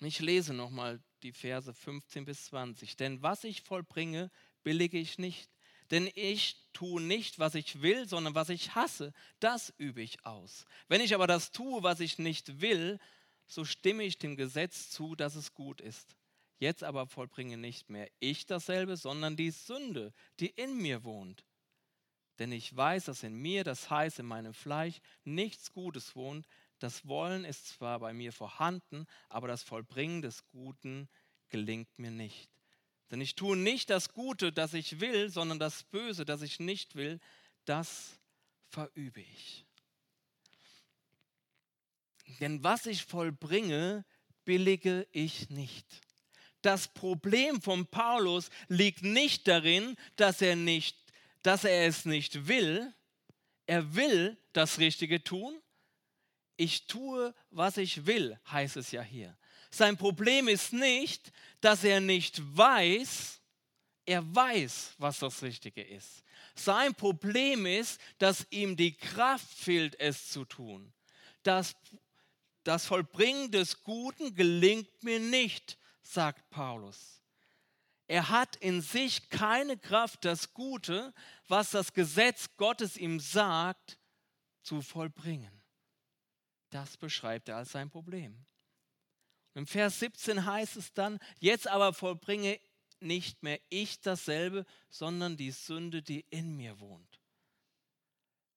Ich 0.00 0.20
lese 0.20 0.54
nochmal 0.54 1.02
die 1.22 1.32
Verse 1.32 1.72
15 1.72 2.24
bis 2.24 2.46
20. 2.46 2.96
Denn 2.96 3.22
was 3.22 3.44
ich 3.44 3.62
vollbringe, 3.62 4.30
billige 4.62 4.98
ich 4.98 5.18
nicht. 5.18 5.50
Denn 5.90 6.10
ich 6.14 6.56
tue 6.72 7.00
nicht, 7.00 7.38
was 7.38 7.54
ich 7.54 7.80
will, 7.80 8.06
sondern 8.08 8.34
was 8.34 8.50
ich 8.50 8.74
hasse, 8.74 9.12
das 9.40 9.72
übe 9.78 10.02
ich 10.02 10.24
aus. 10.26 10.66
Wenn 10.88 11.00
ich 11.00 11.14
aber 11.14 11.26
das 11.26 11.50
tue, 11.50 11.82
was 11.82 12.00
ich 12.00 12.18
nicht 12.18 12.60
will, 12.60 12.98
so 13.46 13.64
stimme 13.64 14.02
ich 14.02 14.18
dem 14.18 14.36
Gesetz 14.36 14.90
zu, 14.90 15.14
dass 15.14 15.34
es 15.34 15.54
gut 15.54 15.80
ist. 15.80 16.14
Jetzt 16.58 16.84
aber 16.84 17.06
vollbringe 17.06 17.56
nicht 17.56 17.88
mehr 17.88 18.10
ich 18.18 18.44
dasselbe, 18.44 18.96
sondern 18.96 19.36
die 19.36 19.50
Sünde, 19.50 20.12
die 20.40 20.48
in 20.48 20.76
mir 20.76 21.04
wohnt. 21.04 21.44
Denn 22.38 22.52
ich 22.52 22.76
weiß, 22.76 23.06
dass 23.06 23.22
in 23.22 23.34
mir, 23.34 23.64
das 23.64 23.90
heißt 23.90 24.18
in 24.18 24.26
meinem 24.26 24.54
Fleisch, 24.54 25.00
nichts 25.24 25.72
Gutes 25.72 26.14
wohnt. 26.14 26.46
Das 26.78 27.06
Wollen 27.06 27.44
ist 27.44 27.68
zwar 27.68 27.98
bei 27.98 28.12
mir 28.12 28.32
vorhanden, 28.32 29.06
aber 29.28 29.48
das 29.48 29.62
Vollbringen 29.62 30.22
des 30.22 30.46
Guten 30.48 31.08
gelingt 31.48 31.98
mir 31.98 32.10
nicht. 32.10 32.50
Denn 33.10 33.20
ich 33.20 33.34
tue 33.34 33.56
nicht 33.56 33.90
das 33.90 34.12
Gute, 34.12 34.52
das 34.52 34.74
ich 34.74 35.00
will, 35.00 35.30
sondern 35.30 35.58
das 35.58 35.84
Böse, 35.84 36.24
das 36.24 36.42
ich 36.42 36.60
nicht 36.60 36.94
will, 36.94 37.20
das 37.64 38.18
verübe 38.68 39.20
ich. 39.20 39.64
Denn 42.40 42.62
was 42.62 42.86
ich 42.86 43.04
vollbringe, 43.04 44.04
billige 44.44 45.06
ich 45.12 45.48
nicht. 45.50 45.86
Das 46.62 46.88
Problem 46.88 47.62
von 47.62 47.86
Paulus 47.86 48.50
liegt 48.68 49.02
nicht 49.02 49.48
darin, 49.48 49.96
dass 50.16 50.42
er, 50.42 50.56
nicht, 50.56 50.96
dass 51.42 51.64
er 51.64 51.86
es 51.86 52.04
nicht 52.04 52.46
will. 52.48 52.92
Er 53.66 53.94
will 53.94 54.36
das 54.52 54.78
Richtige 54.78 55.22
tun. 55.22 55.60
Ich 56.60 56.88
tue, 56.88 57.32
was 57.50 57.76
ich 57.76 58.04
will, 58.04 58.36
heißt 58.50 58.76
es 58.76 58.90
ja 58.90 59.00
hier. 59.00 59.38
Sein 59.70 59.96
Problem 59.96 60.48
ist 60.48 60.72
nicht, 60.72 61.30
dass 61.60 61.84
er 61.84 62.00
nicht 62.00 62.42
weiß, 62.56 63.40
er 64.04 64.34
weiß, 64.34 64.94
was 64.98 65.20
das 65.20 65.40
Richtige 65.42 65.82
ist. 65.82 66.24
Sein 66.56 66.96
Problem 66.96 67.64
ist, 67.64 68.00
dass 68.18 68.44
ihm 68.50 68.76
die 68.76 68.96
Kraft 68.96 69.46
fehlt, 69.46 70.00
es 70.00 70.30
zu 70.30 70.44
tun. 70.44 70.92
Das, 71.44 71.76
das 72.64 72.86
Vollbringen 72.86 73.52
des 73.52 73.84
Guten 73.84 74.34
gelingt 74.34 75.04
mir 75.04 75.20
nicht, 75.20 75.78
sagt 76.02 76.50
Paulus. 76.50 77.22
Er 78.08 78.30
hat 78.30 78.56
in 78.56 78.80
sich 78.80 79.28
keine 79.28 79.76
Kraft, 79.76 80.24
das 80.24 80.54
Gute, 80.54 81.14
was 81.46 81.70
das 81.70 81.92
Gesetz 81.92 82.48
Gottes 82.56 82.96
ihm 82.96 83.20
sagt, 83.20 83.96
zu 84.64 84.82
vollbringen. 84.82 85.57
Das 86.70 86.96
beschreibt 86.96 87.48
er 87.48 87.56
als 87.56 87.72
sein 87.72 87.90
Problem. 87.90 88.44
Im 89.54 89.66
Vers 89.66 89.98
17 90.00 90.44
heißt 90.44 90.76
es 90.76 90.92
dann, 90.92 91.18
jetzt 91.40 91.66
aber 91.66 91.92
vollbringe 91.92 92.60
nicht 93.00 93.42
mehr 93.42 93.60
ich 93.68 94.00
dasselbe, 94.00 94.64
sondern 94.90 95.36
die 95.36 95.50
Sünde, 95.50 96.02
die 96.02 96.24
in 96.30 96.56
mir 96.56 96.80
wohnt. 96.80 97.20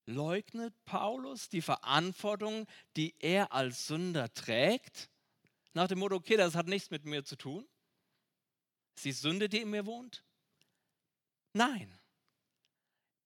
Leugnet 0.06 0.74
Paulus 0.84 1.50
die 1.50 1.62
Verantwortung, 1.62 2.68
die 2.98 3.16
er 3.20 3.54
als 3.54 3.88
Sünder 3.88 4.34
trägt? 4.34 5.10
Nach 5.74 5.88
dem 5.88 6.00
Motto, 6.00 6.16
okay, 6.16 6.38
das 6.38 6.56
hat 6.56 6.68
nichts 6.68 6.90
mit 6.90 7.06
mir 7.06 7.24
zu 7.24 7.36
tun. 7.36 7.68
Ist 8.96 9.06
die 9.06 9.12
Sünde, 9.12 9.48
die 9.48 9.62
in 9.62 9.70
mir 9.70 9.86
wohnt? 9.86 10.24
Nein. 11.54 11.98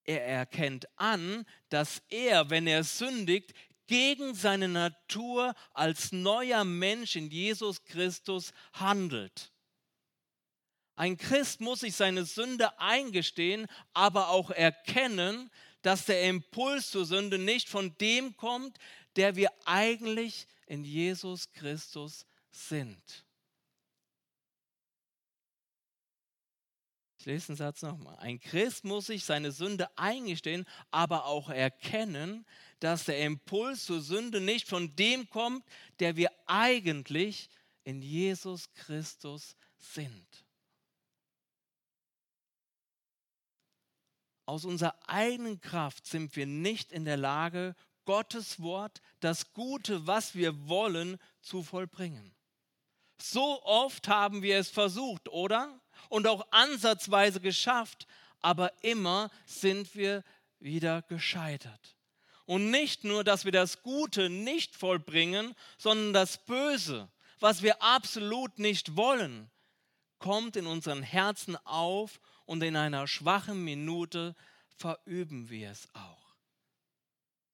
Er 0.03 0.23
erkennt 0.25 0.87
an, 0.99 1.45
dass 1.69 2.03
er, 2.09 2.51
wenn 2.51 2.67
er 2.67 2.83
sündigt, 2.83 3.53
gegen 3.87 4.33
seine 4.33 4.67
Natur 4.67 5.53
als 5.73 6.11
neuer 6.11 6.63
Mensch 6.63 7.15
in 7.15 7.29
Jesus 7.29 7.83
Christus 7.83 8.53
handelt. 8.73 9.51
Ein 10.95 11.17
Christ 11.17 11.59
muss 11.59 11.81
sich 11.81 11.95
seine 11.95 12.25
Sünde 12.25 12.79
eingestehen, 12.79 13.67
aber 13.93 14.29
auch 14.29 14.49
erkennen, 14.49 15.51
dass 15.81 16.05
der 16.05 16.23
Impuls 16.23 16.89
zur 16.89 17.05
Sünde 17.05 17.37
nicht 17.37 17.69
von 17.69 17.97
dem 17.97 18.37
kommt, 18.37 18.77
der 19.17 19.35
wir 19.35 19.51
eigentlich 19.65 20.47
in 20.67 20.83
Jesus 20.83 21.51
Christus 21.51 22.25
sind. 22.51 23.25
Ich 27.25 27.31
lese 27.31 27.47
den 27.47 27.55
Satz 27.55 27.81
nochmal. 27.81 28.15
Ein 28.19 28.39
Christ 28.39 28.83
muss 28.83 29.07
sich 29.07 29.25
seine 29.25 29.51
Sünde 29.51 29.89
eingestehen, 29.97 30.63
aber 30.91 31.25
auch 31.25 31.49
erkennen, 31.49 32.45
dass 32.79 33.05
der 33.05 33.19
Impuls 33.21 33.85
zur 33.85 33.99
Sünde 33.99 34.39
nicht 34.39 34.67
von 34.67 34.95
dem 34.95 35.27
kommt, 35.31 35.65
der 35.99 36.17
wir 36.17 36.29
eigentlich 36.45 37.49
in 37.83 38.03
Jesus 38.03 38.71
Christus 38.75 39.55
sind. 39.79 40.45
Aus 44.45 44.63
unserer 44.63 44.93
eigenen 45.07 45.59
Kraft 45.59 46.05
sind 46.05 46.35
wir 46.35 46.45
nicht 46.45 46.91
in 46.91 47.05
der 47.05 47.17
Lage, 47.17 47.75
Gottes 48.05 48.61
Wort, 48.61 49.01
das 49.19 49.51
Gute, 49.51 50.05
was 50.05 50.35
wir 50.35 50.67
wollen, 50.67 51.17
zu 51.41 51.63
vollbringen. 51.63 52.35
So 53.19 53.63
oft 53.63 54.07
haben 54.07 54.43
wir 54.43 54.59
es 54.59 54.69
versucht, 54.69 55.27
oder? 55.29 55.81
Und 56.09 56.27
auch 56.27 56.45
ansatzweise 56.51 57.39
geschafft, 57.39 58.07
aber 58.41 58.71
immer 58.83 59.29
sind 59.45 59.95
wir 59.95 60.23
wieder 60.59 61.01
gescheitert. 61.03 61.95
Und 62.45 62.69
nicht 62.69 63.03
nur, 63.03 63.23
dass 63.23 63.45
wir 63.45 63.51
das 63.51 63.81
Gute 63.81 64.29
nicht 64.29 64.75
vollbringen, 64.75 65.55
sondern 65.77 66.13
das 66.13 66.45
Böse, 66.45 67.09
was 67.39 67.63
wir 67.63 67.81
absolut 67.81 68.59
nicht 68.59 68.95
wollen, 68.95 69.49
kommt 70.19 70.55
in 70.55 70.67
unseren 70.67 71.01
Herzen 71.01 71.57
auf 71.65 72.19
und 72.45 72.61
in 72.63 72.75
einer 72.75 73.07
schwachen 73.07 73.63
Minute 73.63 74.35
verüben 74.75 75.49
wir 75.49 75.71
es 75.71 75.87
auch. 75.93 76.35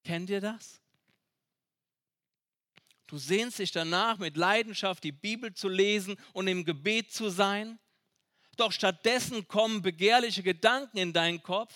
Kennt 0.04 0.30
ihr 0.30 0.42
das? 0.42 0.82
Du 3.08 3.18
sehnst 3.18 3.60
dich 3.60 3.72
danach, 3.72 4.20
mit 4.20 4.38
Leidenschaft 4.38 5.04
die 5.04 5.12
Bibel 5.12 5.54
zu 5.54 5.68
lesen 5.68 6.16
und 6.34 6.48
im 6.48 6.64
Gebet 6.64 7.12
zu 7.12 7.30
sein. 7.30 7.78
Doch 8.58 8.72
stattdessen 8.72 9.48
kommen 9.48 9.82
begehrliche 9.82 10.44
Gedanken 10.44 10.98
in 10.98 11.14
deinen 11.14 11.42
Kopf. 11.42 11.74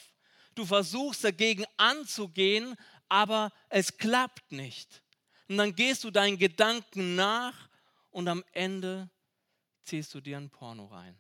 Du 0.56 0.66
versuchst 0.66 1.24
dagegen 1.24 1.66
anzugehen, 1.78 2.76
aber 3.10 3.52
es 3.70 3.98
klappt 3.98 4.52
nicht. 4.52 5.02
Und 5.48 5.58
dann 5.58 5.76
gehst 5.76 6.04
du 6.04 6.12
deinen 6.12 6.38
Gedanken 6.38 7.16
nach 7.16 7.70
und 8.12 8.28
am 8.28 8.44
Ende 8.52 9.10
ziehst 9.84 10.14
du 10.14 10.22
dir 10.22 10.38
ein 10.38 10.50
Porno 10.50 10.86
rein. 10.86 11.20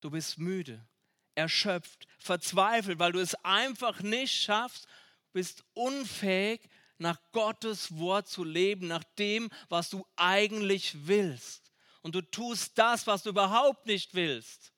Du 0.00 0.10
bist 0.10 0.38
müde, 0.38 0.86
erschöpft, 1.34 2.06
verzweifelt, 2.18 2.98
weil 2.98 3.12
du 3.12 3.18
es 3.18 3.34
einfach 3.44 4.00
nicht 4.00 4.32
schaffst, 4.32 4.86
bist 5.32 5.64
unfähig, 5.74 6.68
nach 6.98 7.20
Gottes 7.32 7.98
Wort 7.98 8.28
zu 8.28 8.42
leben, 8.42 8.86
nach 8.86 9.04
dem, 9.18 9.50
was 9.68 9.90
du 9.90 10.06
eigentlich 10.16 11.06
willst. 11.06 11.65
Und 12.06 12.14
du 12.14 12.20
tust 12.20 12.78
das, 12.78 13.08
was 13.08 13.24
du 13.24 13.30
überhaupt 13.30 13.84
nicht 13.86 14.14
willst. 14.14 14.72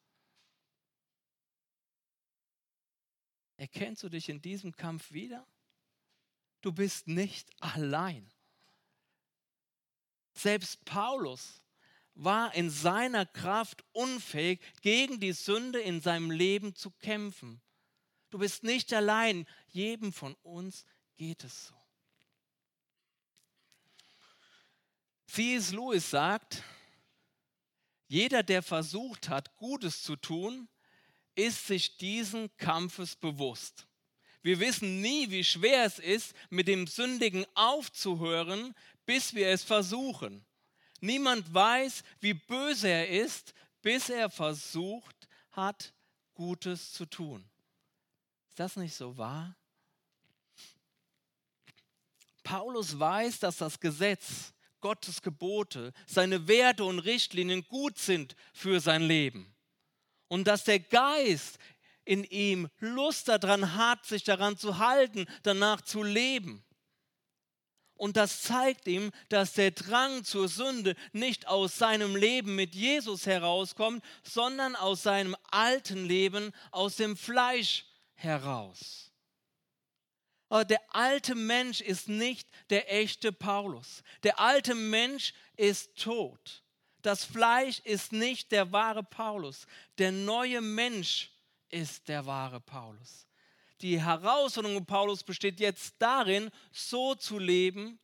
Erkennst 3.58 4.02
du 4.02 4.08
dich 4.08 4.30
in 4.30 4.40
diesem 4.40 4.74
Kampf 4.74 5.12
wieder? 5.12 5.46
Du 6.62 6.72
bist 6.72 7.06
nicht 7.06 7.50
allein. 7.60 8.32
Selbst 10.32 10.86
Paulus 10.86 11.60
war 12.14 12.54
in 12.54 12.70
seiner 12.70 13.26
Kraft 13.26 13.84
unfähig, 13.92 14.62
gegen 14.80 15.20
die 15.20 15.32
Sünde 15.32 15.80
in 15.80 16.00
seinem 16.00 16.30
Leben 16.30 16.74
zu 16.74 16.90
kämpfen. 16.92 17.60
Du 18.30 18.38
bist 18.38 18.62
nicht 18.62 18.90
allein. 18.94 19.46
Jedem 19.66 20.14
von 20.14 20.34
uns 20.36 20.86
geht 21.16 21.44
es 21.44 21.66
so. 21.66 21.74
C.S. 25.26 25.72
Lewis 25.72 26.08
sagt, 26.08 26.62
jeder, 28.08 28.42
der 28.42 28.62
versucht 28.62 29.28
hat, 29.28 29.54
Gutes 29.56 30.02
zu 30.02 30.16
tun, 30.16 30.68
ist 31.34 31.66
sich 31.66 31.98
diesen 31.98 32.54
Kampfes 32.56 33.14
bewusst. 33.14 33.86
Wir 34.42 34.60
wissen 34.60 35.00
nie, 35.00 35.30
wie 35.30 35.44
schwer 35.44 35.84
es 35.84 35.98
ist, 35.98 36.34
mit 36.48 36.68
dem 36.68 36.86
Sündigen 36.86 37.46
aufzuhören, 37.54 38.74
bis 39.04 39.34
wir 39.34 39.48
es 39.48 39.62
versuchen. 39.62 40.44
Niemand 41.00 41.52
weiß, 41.52 42.02
wie 42.20 42.34
böse 42.34 42.88
er 42.88 43.08
ist, 43.08 43.54
bis 43.82 44.08
er 44.08 44.30
versucht 44.30 45.28
hat, 45.52 45.92
Gutes 46.34 46.92
zu 46.92 47.04
tun. 47.04 47.48
Ist 48.48 48.58
das 48.58 48.76
nicht 48.76 48.94
so 48.94 49.16
wahr? 49.16 49.54
Paulus 52.42 52.98
weiß, 52.98 53.40
dass 53.40 53.58
das 53.58 53.78
Gesetz, 53.78 54.54
Gottes 54.80 55.22
Gebote, 55.22 55.92
seine 56.06 56.48
Werte 56.48 56.84
und 56.84 57.00
Richtlinien 57.00 57.66
gut 57.68 57.98
sind 57.98 58.36
für 58.52 58.80
sein 58.80 59.02
Leben. 59.02 59.54
Und 60.28 60.46
dass 60.46 60.64
der 60.64 60.80
Geist 60.80 61.58
in 62.04 62.24
ihm 62.24 62.68
Lust 62.78 63.28
daran 63.28 63.74
hat, 63.74 64.06
sich 64.06 64.24
daran 64.24 64.56
zu 64.56 64.78
halten, 64.78 65.26
danach 65.42 65.82
zu 65.82 66.02
leben. 66.02 66.64
Und 67.94 68.16
das 68.16 68.42
zeigt 68.42 68.86
ihm, 68.86 69.10
dass 69.28 69.54
der 69.54 69.72
Drang 69.72 70.22
zur 70.22 70.48
Sünde 70.48 70.94
nicht 71.12 71.48
aus 71.48 71.76
seinem 71.76 72.14
Leben 72.14 72.54
mit 72.54 72.74
Jesus 72.74 73.26
herauskommt, 73.26 74.04
sondern 74.22 74.76
aus 74.76 75.02
seinem 75.02 75.36
alten 75.50 76.06
Leben, 76.06 76.52
aus 76.70 76.96
dem 76.96 77.16
Fleisch 77.16 77.84
heraus. 78.14 79.07
Der 80.50 80.80
alte 80.94 81.34
Mensch 81.34 81.80
ist 81.80 82.08
nicht 82.08 82.48
der 82.70 82.92
echte 82.92 83.32
Paulus. 83.32 84.02
Der 84.22 84.40
alte 84.40 84.74
Mensch 84.74 85.34
ist 85.56 85.94
tot. 85.96 86.62
Das 87.02 87.24
Fleisch 87.24 87.80
ist 87.80 88.12
nicht 88.12 88.50
der 88.50 88.72
wahre 88.72 89.02
Paulus. 89.02 89.66
Der 89.98 90.10
neue 90.10 90.60
Mensch 90.60 91.30
ist 91.68 92.08
der 92.08 92.24
wahre 92.26 92.60
Paulus 92.60 93.28
die 93.80 94.00
Herausforderung 94.02 94.84
Paulus 94.84 95.22
besteht 95.22 95.60
jetzt 95.60 95.94
darin, 95.98 96.50
so 96.72 97.14
zu 97.14 97.38
leben, 97.38 97.98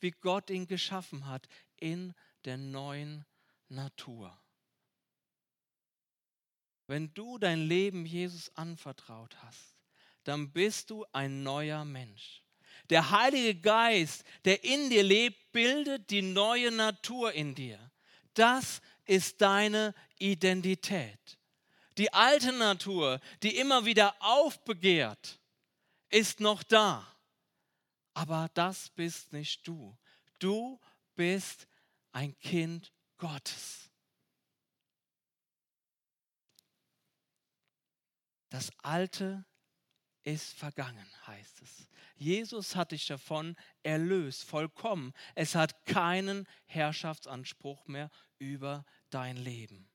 wie 0.00 0.10
Gott 0.10 0.50
ihn 0.50 0.66
geschaffen 0.66 1.26
hat, 1.26 1.48
in 1.76 2.14
der 2.44 2.56
neuen 2.56 3.24
Natur. 3.68 4.36
Wenn 6.86 7.12
du 7.12 7.36
dein 7.38 7.60
Leben 7.60 8.06
Jesus 8.06 8.54
anvertraut 8.56 9.36
hast, 9.42 9.77
dann 10.28 10.50
bist 10.52 10.90
du 10.90 11.06
ein 11.12 11.42
neuer 11.42 11.86
Mensch. 11.86 12.42
Der 12.90 13.10
Heilige 13.10 13.58
Geist, 13.58 14.24
der 14.44 14.62
in 14.62 14.90
dir 14.90 15.02
lebt, 15.02 15.52
bildet 15.52 16.10
die 16.10 16.20
neue 16.20 16.70
Natur 16.70 17.32
in 17.32 17.54
dir. 17.54 17.78
Das 18.34 18.82
ist 19.06 19.40
deine 19.40 19.94
Identität. 20.18 21.38
Die 21.96 22.12
alte 22.12 22.52
Natur, 22.52 23.20
die 23.42 23.56
immer 23.56 23.86
wieder 23.86 24.14
aufbegehrt, 24.20 25.40
ist 26.10 26.40
noch 26.40 26.62
da. 26.62 27.06
Aber 28.12 28.50
das 28.52 28.90
bist 28.90 29.32
nicht 29.32 29.66
du. 29.66 29.96
Du 30.38 30.78
bist 31.16 31.66
ein 32.12 32.38
Kind 32.38 32.92
Gottes. 33.16 33.90
Das 38.50 38.70
Alte 38.82 39.46
ist 40.28 40.52
vergangen, 40.58 41.06
heißt 41.26 41.62
es. 41.62 41.88
Jesus 42.16 42.76
hat 42.76 42.92
dich 42.92 43.06
davon 43.06 43.56
erlöst, 43.82 44.44
vollkommen. 44.44 45.14
Es 45.34 45.54
hat 45.54 45.86
keinen 45.86 46.46
Herrschaftsanspruch 46.66 47.86
mehr 47.86 48.10
über 48.38 48.84
dein 49.10 49.36
Leben. 49.36 49.88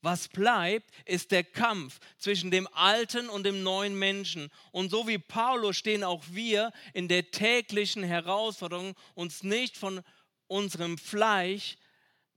Was 0.00 0.28
bleibt, 0.28 0.90
ist 1.04 1.30
der 1.30 1.44
Kampf 1.44 2.00
zwischen 2.18 2.50
dem 2.50 2.66
alten 2.72 3.28
und 3.28 3.44
dem 3.44 3.62
neuen 3.62 3.96
Menschen. 3.96 4.50
Und 4.72 4.90
so 4.90 5.06
wie 5.06 5.18
Paulus 5.18 5.76
stehen 5.76 6.02
auch 6.02 6.24
wir 6.30 6.72
in 6.92 7.06
der 7.06 7.30
täglichen 7.30 8.02
Herausforderung, 8.02 8.96
uns 9.14 9.42
nicht 9.42 9.76
von 9.76 10.02
unserem 10.48 10.98
Fleisch 10.98 11.76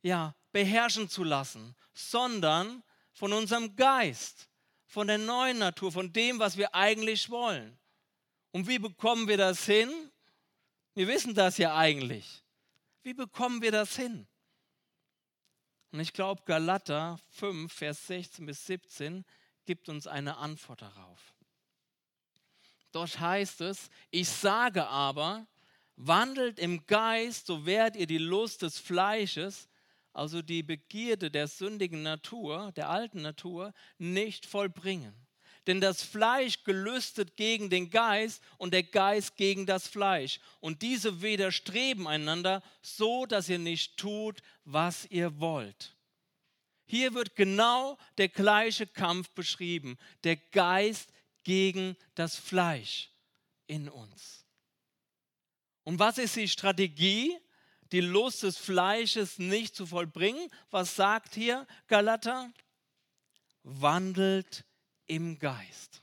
ja, 0.02 0.36
beherrschen 0.52 1.10
zu 1.10 1.24
lassen, 1.24 1.76
sondern 1.94 2.84
von 3.14 3.34
unserem 3.34 3.76
Geist, 3.76 4.48
von 4.86 5.08
der 5.08 5.18
neuen 5.18 5.60
Natur, 5.60 5.92
von 5.92 6.12
dem, 6.14 6.40
was 6.40 6.58
wir 6.58 6.74
eigentlich 6.76 7.30
wollen. 7.30 7.78
Und 8.52 8.68
wie 8.68 8.80
bekommen 8.80 9.28
wir 9.28 9.38
das 9.38 9.66
hin? 9.66 9.92
Wir 10.94 11.08
wissen 11.08 11.34
das 11.34 11.58
ja 11.58 11.76
eigentlich. 11.76 12.44
Wie 13.04 13.14
bekommen 13.14 13.62
wir 13.62 13.72
das 13.72 13.96
hin? 13.96 14.28
Und 15.92 16.00
ich 16.00 16.14
glaube, 16.14 16.42
Galater 16.46 17.20
5, 17.32 17.72
Vers 17.72 18.08
16 18.08 18.46
bis 18.46 18.66
17 18.66 19.26
gibt 19.66 19.90
uns 19.90 20.08
eine 20.08 20.38
Antwort 20.38 20.82
darauf. 20.82 21.34
Dort 22.92 23.20
heißt 23.20 23.62
es, 23.62 23.90
ich 24.10 24.30
sage 24.30 24.88
aber, 24.88 25.46
wandelt 25.98 26.60
im 26.60 26.86
Geist, 26.86 27.48
so 27.48 27.66
werdet 27.66 28.00
ihr 28.00 28.08
die 28.08 28.18
Lust 28.18 28.62
des 28.62 28.80
Fleisches, 28.80 29.68
also 30.16 30.42
die 30.42 30.64
Begierde 30.64 31.30
der 31.30 31.48
sündigen 31.48 32.02
Natur, 32.02 32.72
der 32.76 32.90
alten 32.90 33.22
Natur, 33.22 33.74
nicht 33.98 34.46
vollbringen. 34.46 35.14
Denn 35.68 35.82
das 35.82 36.04
Fleisch 36.04 36.64
gelüstet 36.64 37.36
gegen 37.36 37.70
den 37.70 37.90
Geist 37.90 38.42
und 38.58 38.74
der 38.74 38.84
Geist 38.84 39.36
gegen 39.36 39.66
das 39.66 39.88
Fleisch. 39.88 40.40
Und 40.60 40.84
diese 40.84 41.22
widerstreben 41.22 42.08
einander, 42.08 42.62
so 42.82 43.26
dass 43.26 43.50
ihr 43.50 43.60
nicht 43.60 43.98
tut, 43.98 44.42
was 44.64 45.06
ihr 45.10 45.40
wollt. 45.40 45.96
Hier 46.86 47.14
wird 47.14 47.36
genau 47.36 47.98
der 48.18 48.30
gleiche 48.30 48.86
Kampf 48.86 49.32
beschrieben. 49.32 49.98
Der 50.24 50.36
Geist 50.38 51.10
gegen 51.44 51.98
das 52.14 52.36
Fleisch 52.36 53.10
in 53.68 53.90
uns. 53.90 54.46
Und 55.84 56.00
was 56.00 56.20
ist 56.20 56.36
die 56.36 56.48
Strategie, 56.48 57.36
die 57.92 58.02
Lust 58.02 58.44
des 58.44 58.58
Fleisches 58.58 59.40
nicht 59.40 59.76
zu 59.76 59.86
vollbringen? 59.86 60.50
Was 60.72 60.96
sagt 60.96 61.36
hier 61.36 61.68
Galater? 61.88 62.52
Wandelt 63.64 64.66
im 65.08 65.40
Geist. 65.40 66.02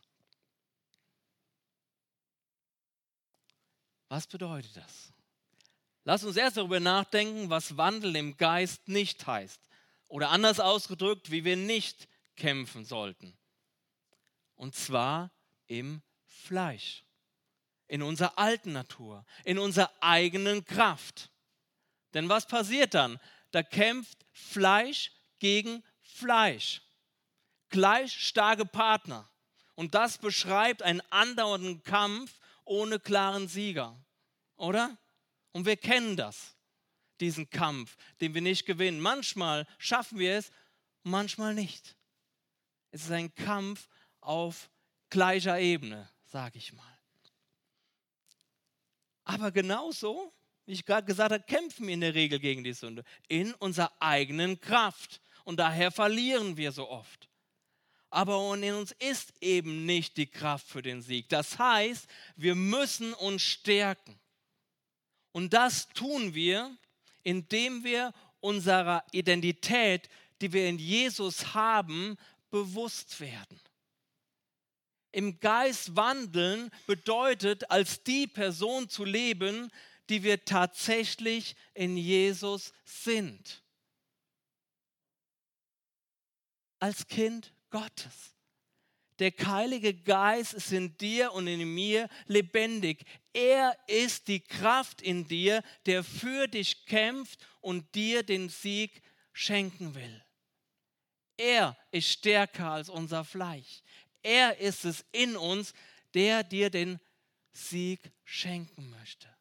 Was 4.09 4.27
bedeutet 4.27 4.77
das? 4.77 5.13
Lass 6.05 6.25
uns 6.25 6.37
erst 6.37 6.57
darüber 6.57 6.81
nachdenken, 6.81 7.49
was 7.49 7.77
Wandel 7.77 8.17
im 8.17 8.37
Geist 8.37 8.89
nicht 8.89 9.27
heißt. 9.27 9.61
Oder 10.09 10.31
anders 10.31 10.61
ausgedrückt, 10.61 11.31
wie 11.31 11.45
wir 11.45 11.57
nicht 11.57 12.09
kämpfen 12.37 12.85
sollten. 12.85 13.37
Und 14.55 14.75
zwar 14.75 15.31
im 15.67 16.03
Fleisch, 16.27 17.05
in 17.89 18.03
unserer 18.03 18.39
alten 18.39 18.73
Natur, 18.73 19.25
in 19.45 19.59
unserer 19.59 19.91
eigenen 20.01 20.65
Kraft. 20.65 21.31
Denn 22.15 22.29
was 22.29 22.47
passiert 22.47 22.95
dann? 22.95 23.19
Da 23.51 23.63
kämpft 23.63 24.19
Fleisch 24.33 25.13
gegen 25.39 25.83
Fleisch 26.01 26.83
gleich 27.73 28.13
starke 28.13 28.65
Partner. 28.65 29.29
Und 29.75 29.97
das 29.97 30.19
beschreibt 30.19 30.83
einen 30.83 31.01
andauernden 31.11 31.83
Kampf 31.83 32.39
ohne 32.65 33.01
klaren 33.01 33.49
Sieger. 33.49 33.99
Oder? 34.55 34.97
Und 35.51 35.67
wir 35.67 35.77
kennen 35.77 36.17
das, 36.17 36.55
diesen 37.19 37.51
Kampf, 37.51 37.97
den 38.21 38.35
wir 38.35 38.43
nicht 38.43 38.65
gewinnen. 38.65 39.01
Manchmal 39.01 39.67
schaffen 39.79 40.21
wir 40.21 40.37
es, 40.37 40.53
manchmal 41.03 41.55
nicht. 41.55 41.97
Es 42.93 43.05
ist 43.05 43.11
ein 43.11 43.35
Kampf 43.35 43.89
auf 44.21 44.71
gleicher 45.11 45.59
Ebene, 45.59 46.09
sage 46.27 46.59
ich 46.59 46.73
mal. 46.75 46.99
Aber 49.25 49.51
genauso, 49.51 50.33
wie 50.73 50.77
ich 50.77 50.87
gerade 50.87 51.07
gesagt 51.07 51.33
habe, 51.33 51.45
kämpfen 51.45 51.87
wir 51.87 51.93
in 51.93 52.01
der 52.01 52.15
Regel 52.15 52.39
gegen 52.39 52.65
die 52.65 52.73
Sünde 52.73 53.05
in 53.29 53.53
unserer 53.55 53.93
eigenen 54.01 54.59
Kraft. 54.59 55.21
Und 55.45 55.59
daher 55.59 55.91
verlieren 55.91 56.57
wir 56.57 56.73
so 56.73 56.89
oft 56.89 57.29
aber 58.13 58.55
in 58.63 58.75
uns 58.75 58.93
ist 58.99 59.33
eben 59.41 59.87
nicht 59.87 60.19
die 60.19 60.27
Kraft 60.27 60.67
für 60.67 60.83
den 60.83 61.01
Sieg. 61.01 61.31
Das 61.31 61.59
heißt, 61.59 62.07
wir 62.37 62.55
müssen 62.55 63.15
uns 63.15 63.41
stärken. 63.41 64.21
Und 65.33 65.55
das 65.55 65.89
tun 65.89 66.35
wir, 66.35 66.77
indem 67.23 67.85
wir 67.85 68.13
unserer 68.41 69.03
Identität, 69.13 70.11
die 70.43 70.53
wir 70.53 70.69
in 70.69 70.79
Jesus 70.79 71.55
haben, 71.55 72.19
bewusst 72.51 73.19
werden. 73.19 73.59
Im 75.11 75.41
Geist 75.41 75.97
wandeln 75.97 76.71
bedeutet, 76.87 77.71
als 77.71 78.03
die 78.03 78.27
Person 78.27 78.91
zu 78.91 79.07
leben, 79.07 79.71
die 80.13 80.23
wir 80.23 80.45
tatsächlich 80.45 81.57
in 81.73 81.97
Jesus 81.97 82.75
sind. 82.85 83.65
Als 86.79 87.07
Kind 87.07 87.55
Gottes. 87.71 88.37
Der 89.21 89.33
Heilige 89.47 89.95
Geist 89.95 90.53
ist 90.53 90.71
in 90.71 90.99
dir 90.99 91.33
und 91.33 91.47
in 91.47 91.67
mir 91.75 92.11
lebendig. 92.27 93.07
Er 93.33 93.75
ist 93.87 94.29
die 94.29 94.41
Kraft 94.41 95.01
in 95.01 95.27
dir, 95.27 95.63
der 95.87 96.05
für 96.05 96.47
dich 96.47 96.85
kämpft 96.85 97.39
und 97.63 97.95
dir 97.95 98.23
den 98.23 98.51
Sieg 98.51 99.01
schenken 99.33 99.95
will. 99.95 100.23
Er 101.39 101.75
ist 101.91 102.11
stärker 102.11 102.73
als 102.73 102.91
unser 102.91 103.25
Fleisch. 103.25 103.83
Er 104.23 104.59
ist 104.59 104.85
es 104.85 105.07
in 105.11 105.39
uns, 105.39 105.73
der 106.13 106.45
dir 106.45 106.69
den 106.69 107.01
Sieg 107.53 108.13
schenken 108.25 108.91
möchte. 108.91 109.35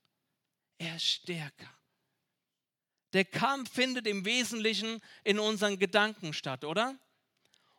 Er 0.82 0.96
ist 0.96 1.06
stärker. 1.06 1.70
Der 3.14 3.24
Kampf 3.24 3.72
findet 3.72 4.08
im 4.08 4.26
Wesentlichen 4.26 5.00
in 5.24 5.38
unseren 5.38 5.78
Gedanken 5.78 6.34
statt, 6.34 6.66
oder? 6.66 6.98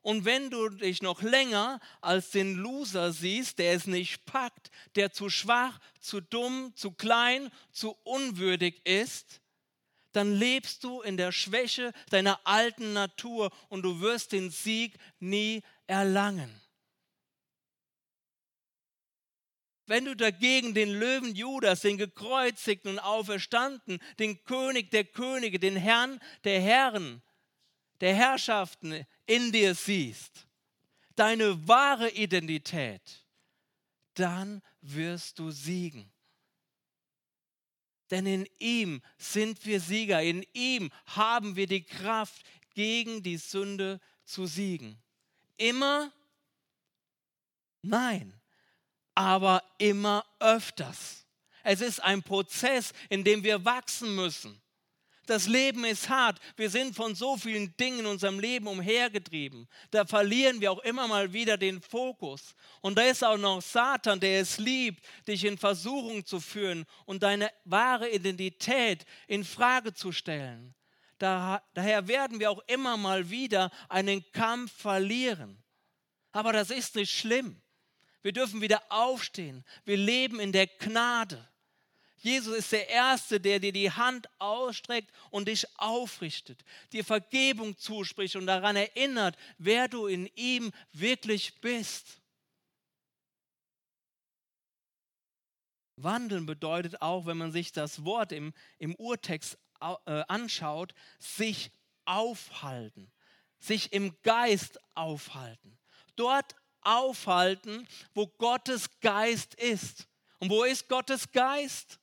Und 0.02 0.24
wenn 0.24 0.50
du 0.50 0.68
dich 0.68 1.02
noch 1.02 1.20
länger 1.20 1.80
als 2.00 2.30
den 2.30 2.54
Loser 2.54 3.12
siehst, 3.12 3.58
der 3.58 3.72
es 3.72 3.88
nicht 3.88 4.24
packt, 4.24 4.70
der 4.94 5.12
zu 5.12 5.30
schwach, 5.30 5.80
zu 5.98 6.20
dumm, 6.20 6.72
zu 6.76 6.92
klein, 6.92 7.50
zu 7.72 7.96
unwürdig 8.04 8.86
ist, 8.86 9.40
dann 10.12 10.32
lebst 10.32 10.84
du 10.84 11.00
in 11.00 11.16
der 11.16 11.32
Schwäche 11.32 11.92
deiner 12.10 12.38
alten 12.46 12.92
Natur 12.92 13.50
und 13.68 13.82
du 13.82 14.00
wirst 14.00 14.30
den 14.30 14.50
Sieg 14.50 14.96
nie 15.18 15.64
erlangen. 15.88 16.60
Wenn 19.92 20.07
du 20.07 20.16
dagegen 20.16 20.72
den 20.72 20.88
Löwen 20.88 21.35
Judas, 21.35 21.83
den 21.83 21.98
gekreuzigten 21.98 22.92
und 22.92 22.98
auferstanden, 22.98 24.00
den 24.18 24.42
König 24.44 24.90
der 24.90 25.05
Könige, 25.05 25.59
den 25.59 25.76
Herrn 25.76 26.18
der 26.44 26.62
Herren, 26.62 27.20
der 28.00 28.14
Herrschaften 28.14 29.05
in 29.26 29.52
dir 29.52 29.74
siehst, 29.74 30.46
deine 31.14 31.68
wahre 31.68 32.09
Identität, 32.09 33.02
dann 34.14 34.62
wirst 34.81 35.38
du 35.38 35.50
siegen. 35.50 36.11
Denn 38.11 38.24
in 38.24 38.48
ihm 38.61 39.02
sind 39.18 39.66
wir 39.66 39.78
Sieger, 39.78 40.22
in 40.22 40.42
ihm 40.55 40.90
haben 41.05 41.55
wir 41.55 41.66
die 41.66 41.85
Kraft, 41.85 42.46
gegen 42.72 43.22
die 43.22 43.37
Sünde 43.37 44.00
zu 44.24 44.46
siegen. 44.46 44.96
Immer? 45.59 46.11
Nein, 47.83 48.33
aber 49.14 49.62
immer 49.79 50.25
öfters. 50.40 51.27
Es 51.62 51.81
ist 51.81 52.01
ein 52.03 52.22
Prozess, 52.22 52.92
in 53.09 53.25
dem 53.25 53.44
wir 53.44 53.64
wachsen 53.64 54.14
müssen. 54.14 54.61
Das 55.27 55.46
Leben 55.46 55.85
ist 55.85 56.09
hart. 56.09 56.40
Wir 56.57 56.68
sind 56.68 56.96
von 56.96 57.14
so 57.14 57.37
vielen 57.37 57.77
Dingen 57.77 58.01
in 58.01 58.07
unserem 58.07 58.40
Leben 58.40 58.66
umhergetrieben. 58.66 59.68
Da 59.92 60.05
verlieren 60.05 60.61
wir 60.61 60.72
auch 60.72 60.81
immer 60.81 61.07
mal 61.07 61.33
wieder 61.33 61.57
den 61.57 61.81
Fokus. 61.81 62.57
Und 62.81 62.98
da 62.98 63.03
ist 63.03 63.22
auch 63.22 63.38
noch 63.38 63.62
Satan, 63.62 64.18
der 64.18 64.40
es 64.40 64.59
liebt, 64.59 65.05
dich 65.29 65.44
in 65.44 65.59
Versuchung 65.59 66.27
zu 66.27 66.40
führen 66.40 66.85
und 67.05 67.22
deine 67.22 67.53
wahre 67.64 68.11
Identität 68.11 69.05
in 69.29 69.44
Frage 69.44 69.94
zu 69.94 70.11
stellen. 70.11 70.75
daher 71.18 72.09
werden 72.09 72.40
wir 72.40 72.51
auch 72.51 72.62
immer 72.66 72.96
mal 72.96 73.31
wieder 73.31 73.70
einen 73.88 74.25
Kampf 74.33 74.72
verlieren. 74.72 75.62
Aber 76.33 76.53
das 76.53 76.70
ist 76.70 76.96
nicht 76.96 77.12
schlimm. 77.12 77.62
Wir 78.22 78.32
dürfen 78.32 78.61
wieder 78.61 78.82
aufstehen. 78.88 79.64
Wir 79.85 79.96
leben 79.96 80.40
in 80.40 80.52
der 80.52 80.66
Gnade. 80.66 81.48
Jesus 82.22 82.56
ist 82.56 82.70
der 82.70 82.88
Erste, 82.88 83.40
der 83.40 83.58
dir 83.58 83.72
die 83.72 83.90
Hand 83.90 84.28
ausstreckt 84.38 85.11
und 85.30 85.48
dich 85.48 85.66
aufrichtet, 85.78 86.64
dir 86.92 87.04
Vergebung 87.04 87.76
zuspricht 87.76 88.37
und 88.37 88.46
daran 88.46 88.76
erinnert, 88.76 89.37
wer 89.58 89.88
du 89.88 90.06
in 90.06 90.30
ihm 90.37 90.70
wirklich 90.92 91.61
bist. 91.61 92.20
Wandeln 95.96 96.46
bedeutet 96.46 97.02
auch, 97.02 97.26
wenn 97.26 97.38
man 97.38 97.50
sich 97.50 97.72
das 97.72 98.04
Wort 98.04 98.30
im, 98.30 98.54
im 98.78 98.94
Urtext 98.94 99.58
äh, 99.80 100.22
anschaut, 100.28 100.94
sich 101.18 101.72
aufhalten, 102.04 103.11
sich 103.58 103.92
im 103.92 104.16
Geist 104.22 104.78
aufhalten. 104.94 105.76
Dort 106.14 106.54
aufhalten, 106.82 107.86
wo 108.14 108.26
Gottes 108.26 108.88
Geist 109.00 109.54
ist. 109.54 110.06
Und 110.38 110.50
wo 110.50 110.64
ist 110.64 110.88
Gottes 110.88 111.30
Geist? 111.30 111.98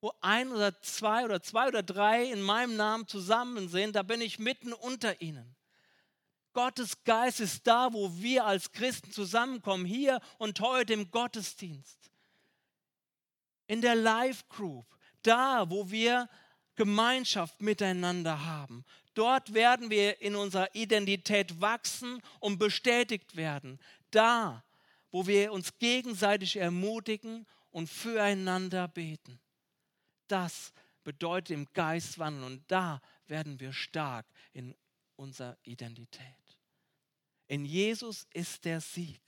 wo 0.00 0.12
ein 0.20 0.52
oder 0.52 0.80
zwei 0.82 1.24
oder 1.24 1.42
zwei 1.42 1.66
oder 1.66 1.82
drei 1.82 2.24
in 2.30 2.40
meinem 2.40 2.76
Namen 2.76 3.08
zusammen 3.08 3.68
sind, 3.68 3.96
da 3.96 4.04
bin 4.04 4.20
ich 4.20 4.38
mitten 4.38 4.72
unter 4.72 5.20
ihnen. 5.20 5.56
Gottes 6.52 7.02
Geist 7.04 7.40
ist 7.40 7.66
da, 7.66 7.92
wo 7.92 8.16
wir 8.16 8.44
als 8.46 8.72
Christen 8.72 9.10
zusammenkommen, 9.10 9.84
hier 9.84 10.20
und 10.38 10.60
heute 10.60 10.92
im 10.92 11.10
Gottesdienst. 11.10 12.10
In 13.66 13.80
der 13.80 13.94
Live 13.94 14.48
Group, 14.48 14.86
da, 15.22 15.68
wo 15.68 15.90
wir 15.90 16.28
Gemeinschaft 16.76 17.60
miteinander 17.60 18.44
haben. 18.44 18.84
Dort 19.14 19.54
werden 19.54 19.90
wir 19.90 20.20
in 20.20 20.36
unserer 20.36 20.74
Identität 20.74 21.60
wachsen 21.60 22.22
und 22.38 22.58
bestätigt 22.58 23.36
werden. 23.36 23.80
Da, 24.10 24.62
wo 25.10 25.26
wir 25.26 25.52
uns 25.52 25.78
gegenseitig 25.78 26.56
ermutigen 26.56 27.46
und 27.70 27.88
füreinander 27.88 28.88
beten. 28.88 29.40
Das 30.28 30.72
bedeutet 31.02 31.50
im 31.50 31.66
Geist 31.72 32.18
wandeln 32.18 32.44
und 32.44 32.64
da 32.68 33.00
werden 33.26 33.58
wir 33.60 33.72
stark 33.72 34.26
in 34.52 34.74
unserer 35.16 35.56
Identität. 35.62 36.22
In 37.48 37.64
Jesus 37.64 38.26
ist 38.32 38.64
der 38.64 38.80
Sieg 38.80 39.20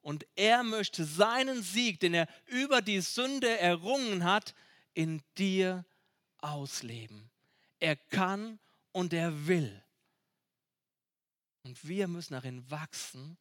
und 0.00 0.26
er 0.34 0.62
möchte 0.62 1.04
seinen 1.04 1.62
Sieg, 1.62 2.00
den 2.00 2.14
er 2.14 2.28
über 2.46 2.80
die 2.80 3.00
Sünde 3.00 3.58
errungen 3.58 4.24
hat, 4.24 4.54
in 4.94 5.22
dir 5.36 5.84
ausleben. 6.38 7.30
Er 7.80 7.96
kann 7.96 8.58
und 8.92 9.12
er 9.12 9.46
will. 9.46 9.82
Und 11.62 11.86
wir 11.86 12.08
müssen 12.08 12.34
darin 12.34 12.70
wachsen, 12.70 13.36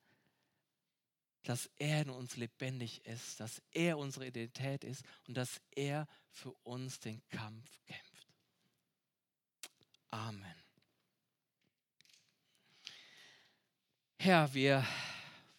dass 1.44 1.70
er 1.78 2.02
in 2.02 2.10
uns 2.10 2.38
lebendig 2.38 3.06
ist, 3.06 3.40
dass 3.40 3.62
er 3.72 3.98
unsere 3.98 4.28
Identität 4.28 4.84
ist 4.84 5.04
und 5.28 5.38
dass 5.38 5.62
er 5.76 6.08
für 6.32 6.52
uns 6.64 7.00
den 7.00 7.22
Kampf 7.30 7.70
kämpft. 7.86 8.28
Amen. 10.10 10.56
Herr, 14.18 14.52
wir 14.54 14.86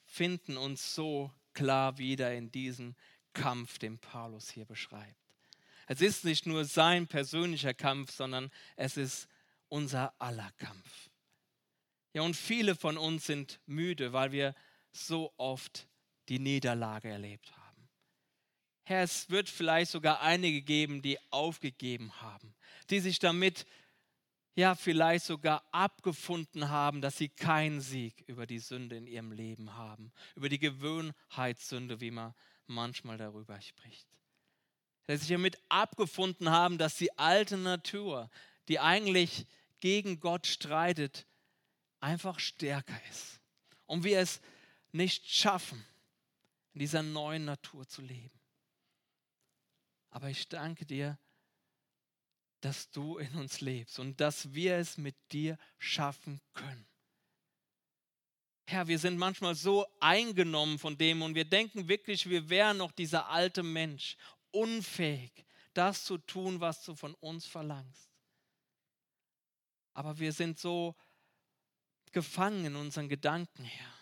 finden 0.05 0.57
uns 0.57 0.94
so 0.94 1.31
klar 1.53 1.99
wieder 1.99 2.35
in 2.35 2.51
diesem 2.51 2.96
Kampf, 3.33 3.79
den 3.79 3.99
Paulus 3.99 4.51
hier 4.51 4.64
beschreibt. 4.64 5.26
Es 5.87 6.01
ist 6.01 6.25
nicht 6.25 6.46
nur 6.46 6.64
sein 6.64 7.07
persönlicher 7.07 7.75
Kampf, 7.75 8.11
sondern 8.12 8.51
es 8.77 8.96
ist 8.96 9.29
unser 9.68 10.14
aller 10.20 10.51
Kampf. 10.59 11.11
Ja, 12.12 12.22
und 12.22 12.35
viele 12.35 12.75
von 12.75 12.96
uns 12.96 13.27
sind 13.27 13.61
müde, 13.66 14.12
weil 14.12 14.33
wir 14.33 14.55
so 14.92 15.33
oft 15.37 15.87
die 16.29 16.38
Niederlage 16.38 17.09
erlebt 17.09 17.53
haben. 17.57 17.88
Herr, 18.85 19.03
es 19.03 19.31
wird 19.31 19.49
vielleicht 19.49 19.90
sogar 19.90 20.20
einige 20.20 20.62
geben, 20.62 21.03
die 21.03 21.18
aufgegeben 21.31 22.20
haben, 22.20 22.55
die 22.88 23.01
sich 23.01 23.18
damit 23.18 23.66
ja 24.55 24.75
vielleicht 24.75 25.25
sogar 25.27 25.62
abgefunden 25.72 26.70
haben, 26.70 27.01
dass 27.01 27.18
sie 27.18 27.29
keinen 27.29 27.81
Sieg 27.81 28.25
über 28.27 28.46
die 28.46 28.61
Sünde 28.61 28.96
in 28.96 29.07
ihrem 29.07 29.33
Leben 29.33 29.75
haben, 29.75 30.12
über 30.35 30.49
die 30.49 30.59
Gewohnheitssünde, 30.59 32.01
wie 32.01 32.11
man 32.11 32.35
manchmal 32.66 33.18
darüber 33.18 33.61
spricht. 33.61 34.09
Dass 35.07 35.23
sie 35.23 35.35
damit 35.35 35.59
abgefunden 35.69 36.51
haben, 36.51 36.79
dass 36.79 36.97
die 36.97 37.16
alte 37.19 37.57
Natur, 37.57 38.31
die 38.69 38.81
eigentlich 38.81 39.47
gegen 39.81 40.21
Gott 40.21 40.47
streitet, 40.47 41.27
einfach 42.01 42.38
stärker 42.38 42.99
ist. 43.11 43.40
Und 43.87 44.05
wir 44.05 44.21
es 44.21 44.40
nicht 44.92 45.29
schaffen, 45.29 45.85
in 46.73 46.81
dieser 46.81 47.03
neuen 47.03 47.45
Natur 47.45 47.87
zu 47.87 48.03
leben. 48.03 48.40
Aber 50.11 50.29
ich 50.29 50.49
danke 50.49 50.87
dir, 50.87 51.19
dass 52.61 52.90
du 52.90 53.19
in 53.19 53.35
uns 53.35 53.61
lebst 53.61 53.99
und 53.99 54.21
dass 54.21 54.55
wir 54.55 54.77
es 54.77 54.97
mit 54.97 55.14
dir 55.31 55.59
schaffen 55.79 56.40
können. 56.55 56.87
Herr, 58.69 58.88
wir 58.88 58.99
sind 58.99 59.19
manchmal 59.19 59.55
so 59.55 59.87
eingenommen 60.01 60.79
von 60.79 60.99
dem 60.99 61.23
und 61.23 61.37
wir 61.37 61.45
denken 61.45 61.87
wirklich, 61.87 62.29
wir 62.29 62.49
wären 62.49 62.79
noch 62.79 62.90
dieser 62.90 63.29
alte 63.29 63.62
Mensch, 63.62 64.16
unfähig, 64.51 65.45
das 65.75 66.05
zu 66.05 66.19
tun, 66.19 66.61
was 66.61 66.83
du 66.85 66.95
von 66.95 67.15
uns 67.15 67.47
verlangst. 67.47 68.11
Aber 69.95 70.19
wir 70.19 70.33
sind 70.33 70.59
so 70.59 70.95
gefangen 72.13 72.65
in 72.67 72.77
unseren 72.77 73.09
Gedanken, 73.09 73.65
Herr. 73.65 73.93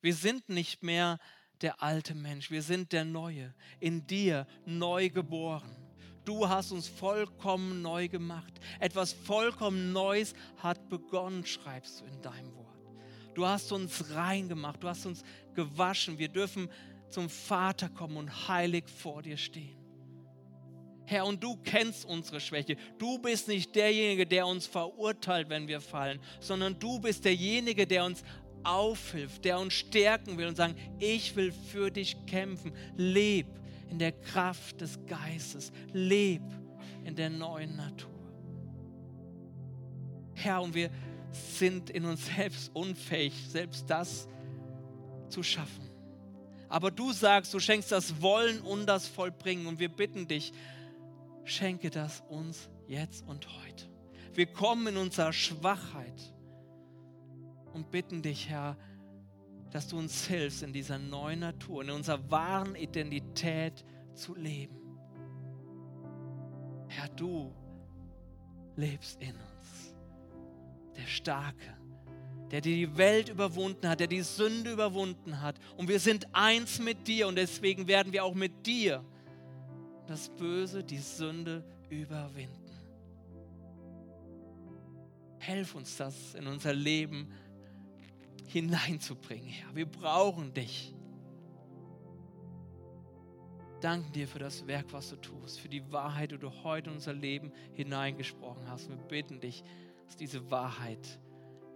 Wir 0.00 0.14
sind 0.14 0.48
nicht 0.48 0.82
mehr 0.82 1.18
der 1.60 1.82
alte 1.82 2.14
Mensch, 2.14 2.50
wir 2.50 2.62
sind 2.62 2.92
der 2.92 3.04
Neue, 3.04 3.54
in 3.80 4.06
dir 4.06 4.46
neu 4.64 5.08
geboren. 5.10 5.76
Du 6.24 6.48
hast 6.48 6.72
uns 6.72 6.86
vollkommen 6.86 7.80
neu 7.80 8.06
gemacht. 8.08 8.52
Etwas 8.80 9.12
vollkommen 9.12 9.92
Neues 9.92 10.34
hat 10.58 10.88
begonnen, 10.88 11.46
schreibst 11.46 12.00
du 12.00 12.04
in 12.04 12.20
deinem 12.20 12.54
Wort. 12.54 12.68
Du 13.34 13.46
hast 13.46 13.72
uns 13.72 14.10
rein 14.10 14.48
gemacht, 14.48 14.82
du 14.82 14.88
hast 14.88 15.06
uns 15.06 15.22
gewaschen. 15.54 16.18
Wir 16.18 16.28
dürfen 16.28 16.68
zum 17.10 17.28
Vater 17.28 17.88
kommen 17.88 18.16
und 18.16 18.48
heilig 18.48 18.84
vor 18.88 19.22
dir 19.22 19.36
stehen. 19.36 19.76
Herr, 21.06 21.24
und 21.24 21.42
du 21.42 21.56
kennst 21.56 22.04
unsere 22.04 22.38
Schwäche. 22.38 22.76
Du 22.98 23.18
bist 23.18 23.48
nicht 23.48 23.74
derjenige, 23.74 24.26
der 24.26 24.46
uns 24.46 24.66
verurteilt, 24.66 25.48
wenn 25.48 25.66
wir 25.66 25.80
fallen, 25.80 26.20
sondern 26.38 26.78
du 26.78 27.00
bist 27.00 27.24
derjenige, 27.24 27.86
der 27.86 28.04
uns 28.04 28.22
aufhilft, 28.62 29.44
der 29.46 29.58
uns 29.58 29.72
stärken 29.72 30.36
will 30.36 30.48
und 30.48 30.56
sagen, 30.56 30.74
ich 30.98 31.34
will 31.34 31.50
für 31.52 31.90
dich 31.90 32.26
kämpfen. 32.26 32.72
Leb 32.96 33.46
in 33.90 33.98
der 33.98 34.12
Kraft 34.12 34.82
des 34.82 34.98
Geistes. 35.06 35.72
Leb 35.94 36.42
in 37.04 37.16
der 37.16 37.30
neuen 37.30 37.76
Natur. 37.76 38.10
Herr, 40.34 40.60
und 40.60 40.74
wir 40.74 40.90
sind 41.32 41.88
in 41.88 42.04
uns 42.04 42.26
selbst 42.26 42.70
unfähig, 42.74 43.32
selbst 43.48 43.88
das 43.88 44.28
zu 45.30 45.42
schaffen. 45.42 45.87
Aber 46.68 46.90
du 46.90 47.12
sagst, 47.12 47.54
du 47.54 47.60
schenkst 47.60 47.92
das 47.92 48.20
Wollen 48.20 48.60
und 48.60 48.86
das 48.86 49.06
Vollbringen. 49.06 49.66
Und 49.66 49.78
wir 49.78 49.88
bitten 49.88 50.28
dich, 50.28 50.52
schenke 51.44 51.90
das 51.90 52.22
uns 52.28 52.68
jetzt 52.86 53.26
und 53.26 53.48
heute. 53.62 53.86
Wir 54.34 54.46
kommen 54.46 54.86
in 54.88 54.96
unserer 54.96 55.32
Schwachheit 55.32 56.34
und 57.72 57.90
bitten 57.90 58.22
dich, 58.22 58.48
Herr, 58.48 58.76
dass 59.70 59.88
du 59.88 59.98
uns 59.98 60.26
hilfst, 60.26 60.62
in 60.62 60.72
dieser 60.72 60.98
neuen 60.98 61.40
Natur, 61.40 61.82
in 61.82 61.90
unserer 61.90 62.30
wahren 62.30 62.74
Identität 62.74 63.84
zu 64.14 64.34
leben. 64.34 64.78
Herr, 66.88 67.08
du 67.08 67.54
lebst 68.76 69.20
in 69.20 69.34
uns, 69.34 69.94
der 70.96 71.06
Starke, 71.06 71.77
der 72.50 72.60
die 72.60 72.96
Welt 72.96 73.28
überwunden 73.28 73.88
hat, 73.88 74.00
der 74.00 74.06
die 74.06 74.22
Sünde 74.22 74.72
überwunden 74.72 75.40
hat. 75.40 75.56
Und 75.76 75.88
wir 75.88 76.00
sind 76.00 76.26
eins 76.32 76.78
mit 76.78 77.06
dir 77.06 77.28
und 77.28 77.36
deswegen 77.36 77.86
werden 77.88 78.12
wir 78.12 78.24
auch 78.24 78.34
mit 78.34 78.66
dir 78.66 79.04
das 80.06 80.30
Böse, 80.30 80.82
die 80.82 80.98
Sünde 80.98 81.62
überwinden. 81.90 82.54
Helf 85.38 85.74
uns 85.74 85.96
das 85.96 86.34
in 86.34 86.46
unser 86.46 86.72
Leben 86.72 87.30
hineinzubringen, 88.46 89.48
Herr. 89.48 89.74
Wir 89.74 89.86
brauchen 89.86 90.54
dich. 90.54 90.94
Danken 93.80 94.10
dir 94.12 94.26
für 94.26 94.40
das 94.40 94.66
Werk, 94.66 94.92
was 94.92 95.10
du 95.10 95.16
tust, 95.16 95.60
für 95.60 95.68
die 95.68 95.92
Wahrheit, 95.92 96.32
die 96.32 96.38
du 96.38 96.50
heute 96.64 96.90
in 96.90 96.96
unser 96.96 97.12
Leben 97.12 97.52
hineingesprochen 97.74 98.68
hast. 98.68 98.88
Wir 98.88 98.96
bitten 98.96 99.38
dich, 99.38 99.62
dass 100.06 100.16
diese 100.16 100.50
Wahrheit 100.50 101.20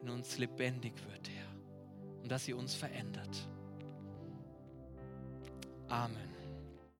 in 0.02 0.10
uns 0.10 0.38
lebendig 0.38 0.94
wird, 1.08 1.28
Herr, 1.28 2.22
und 2.22 2.30
dass 2.30 2.44
sie 2.44 2.54
uns 2.54 2.74
verändert. 2.74 3.48
Amen. 5.88 6.31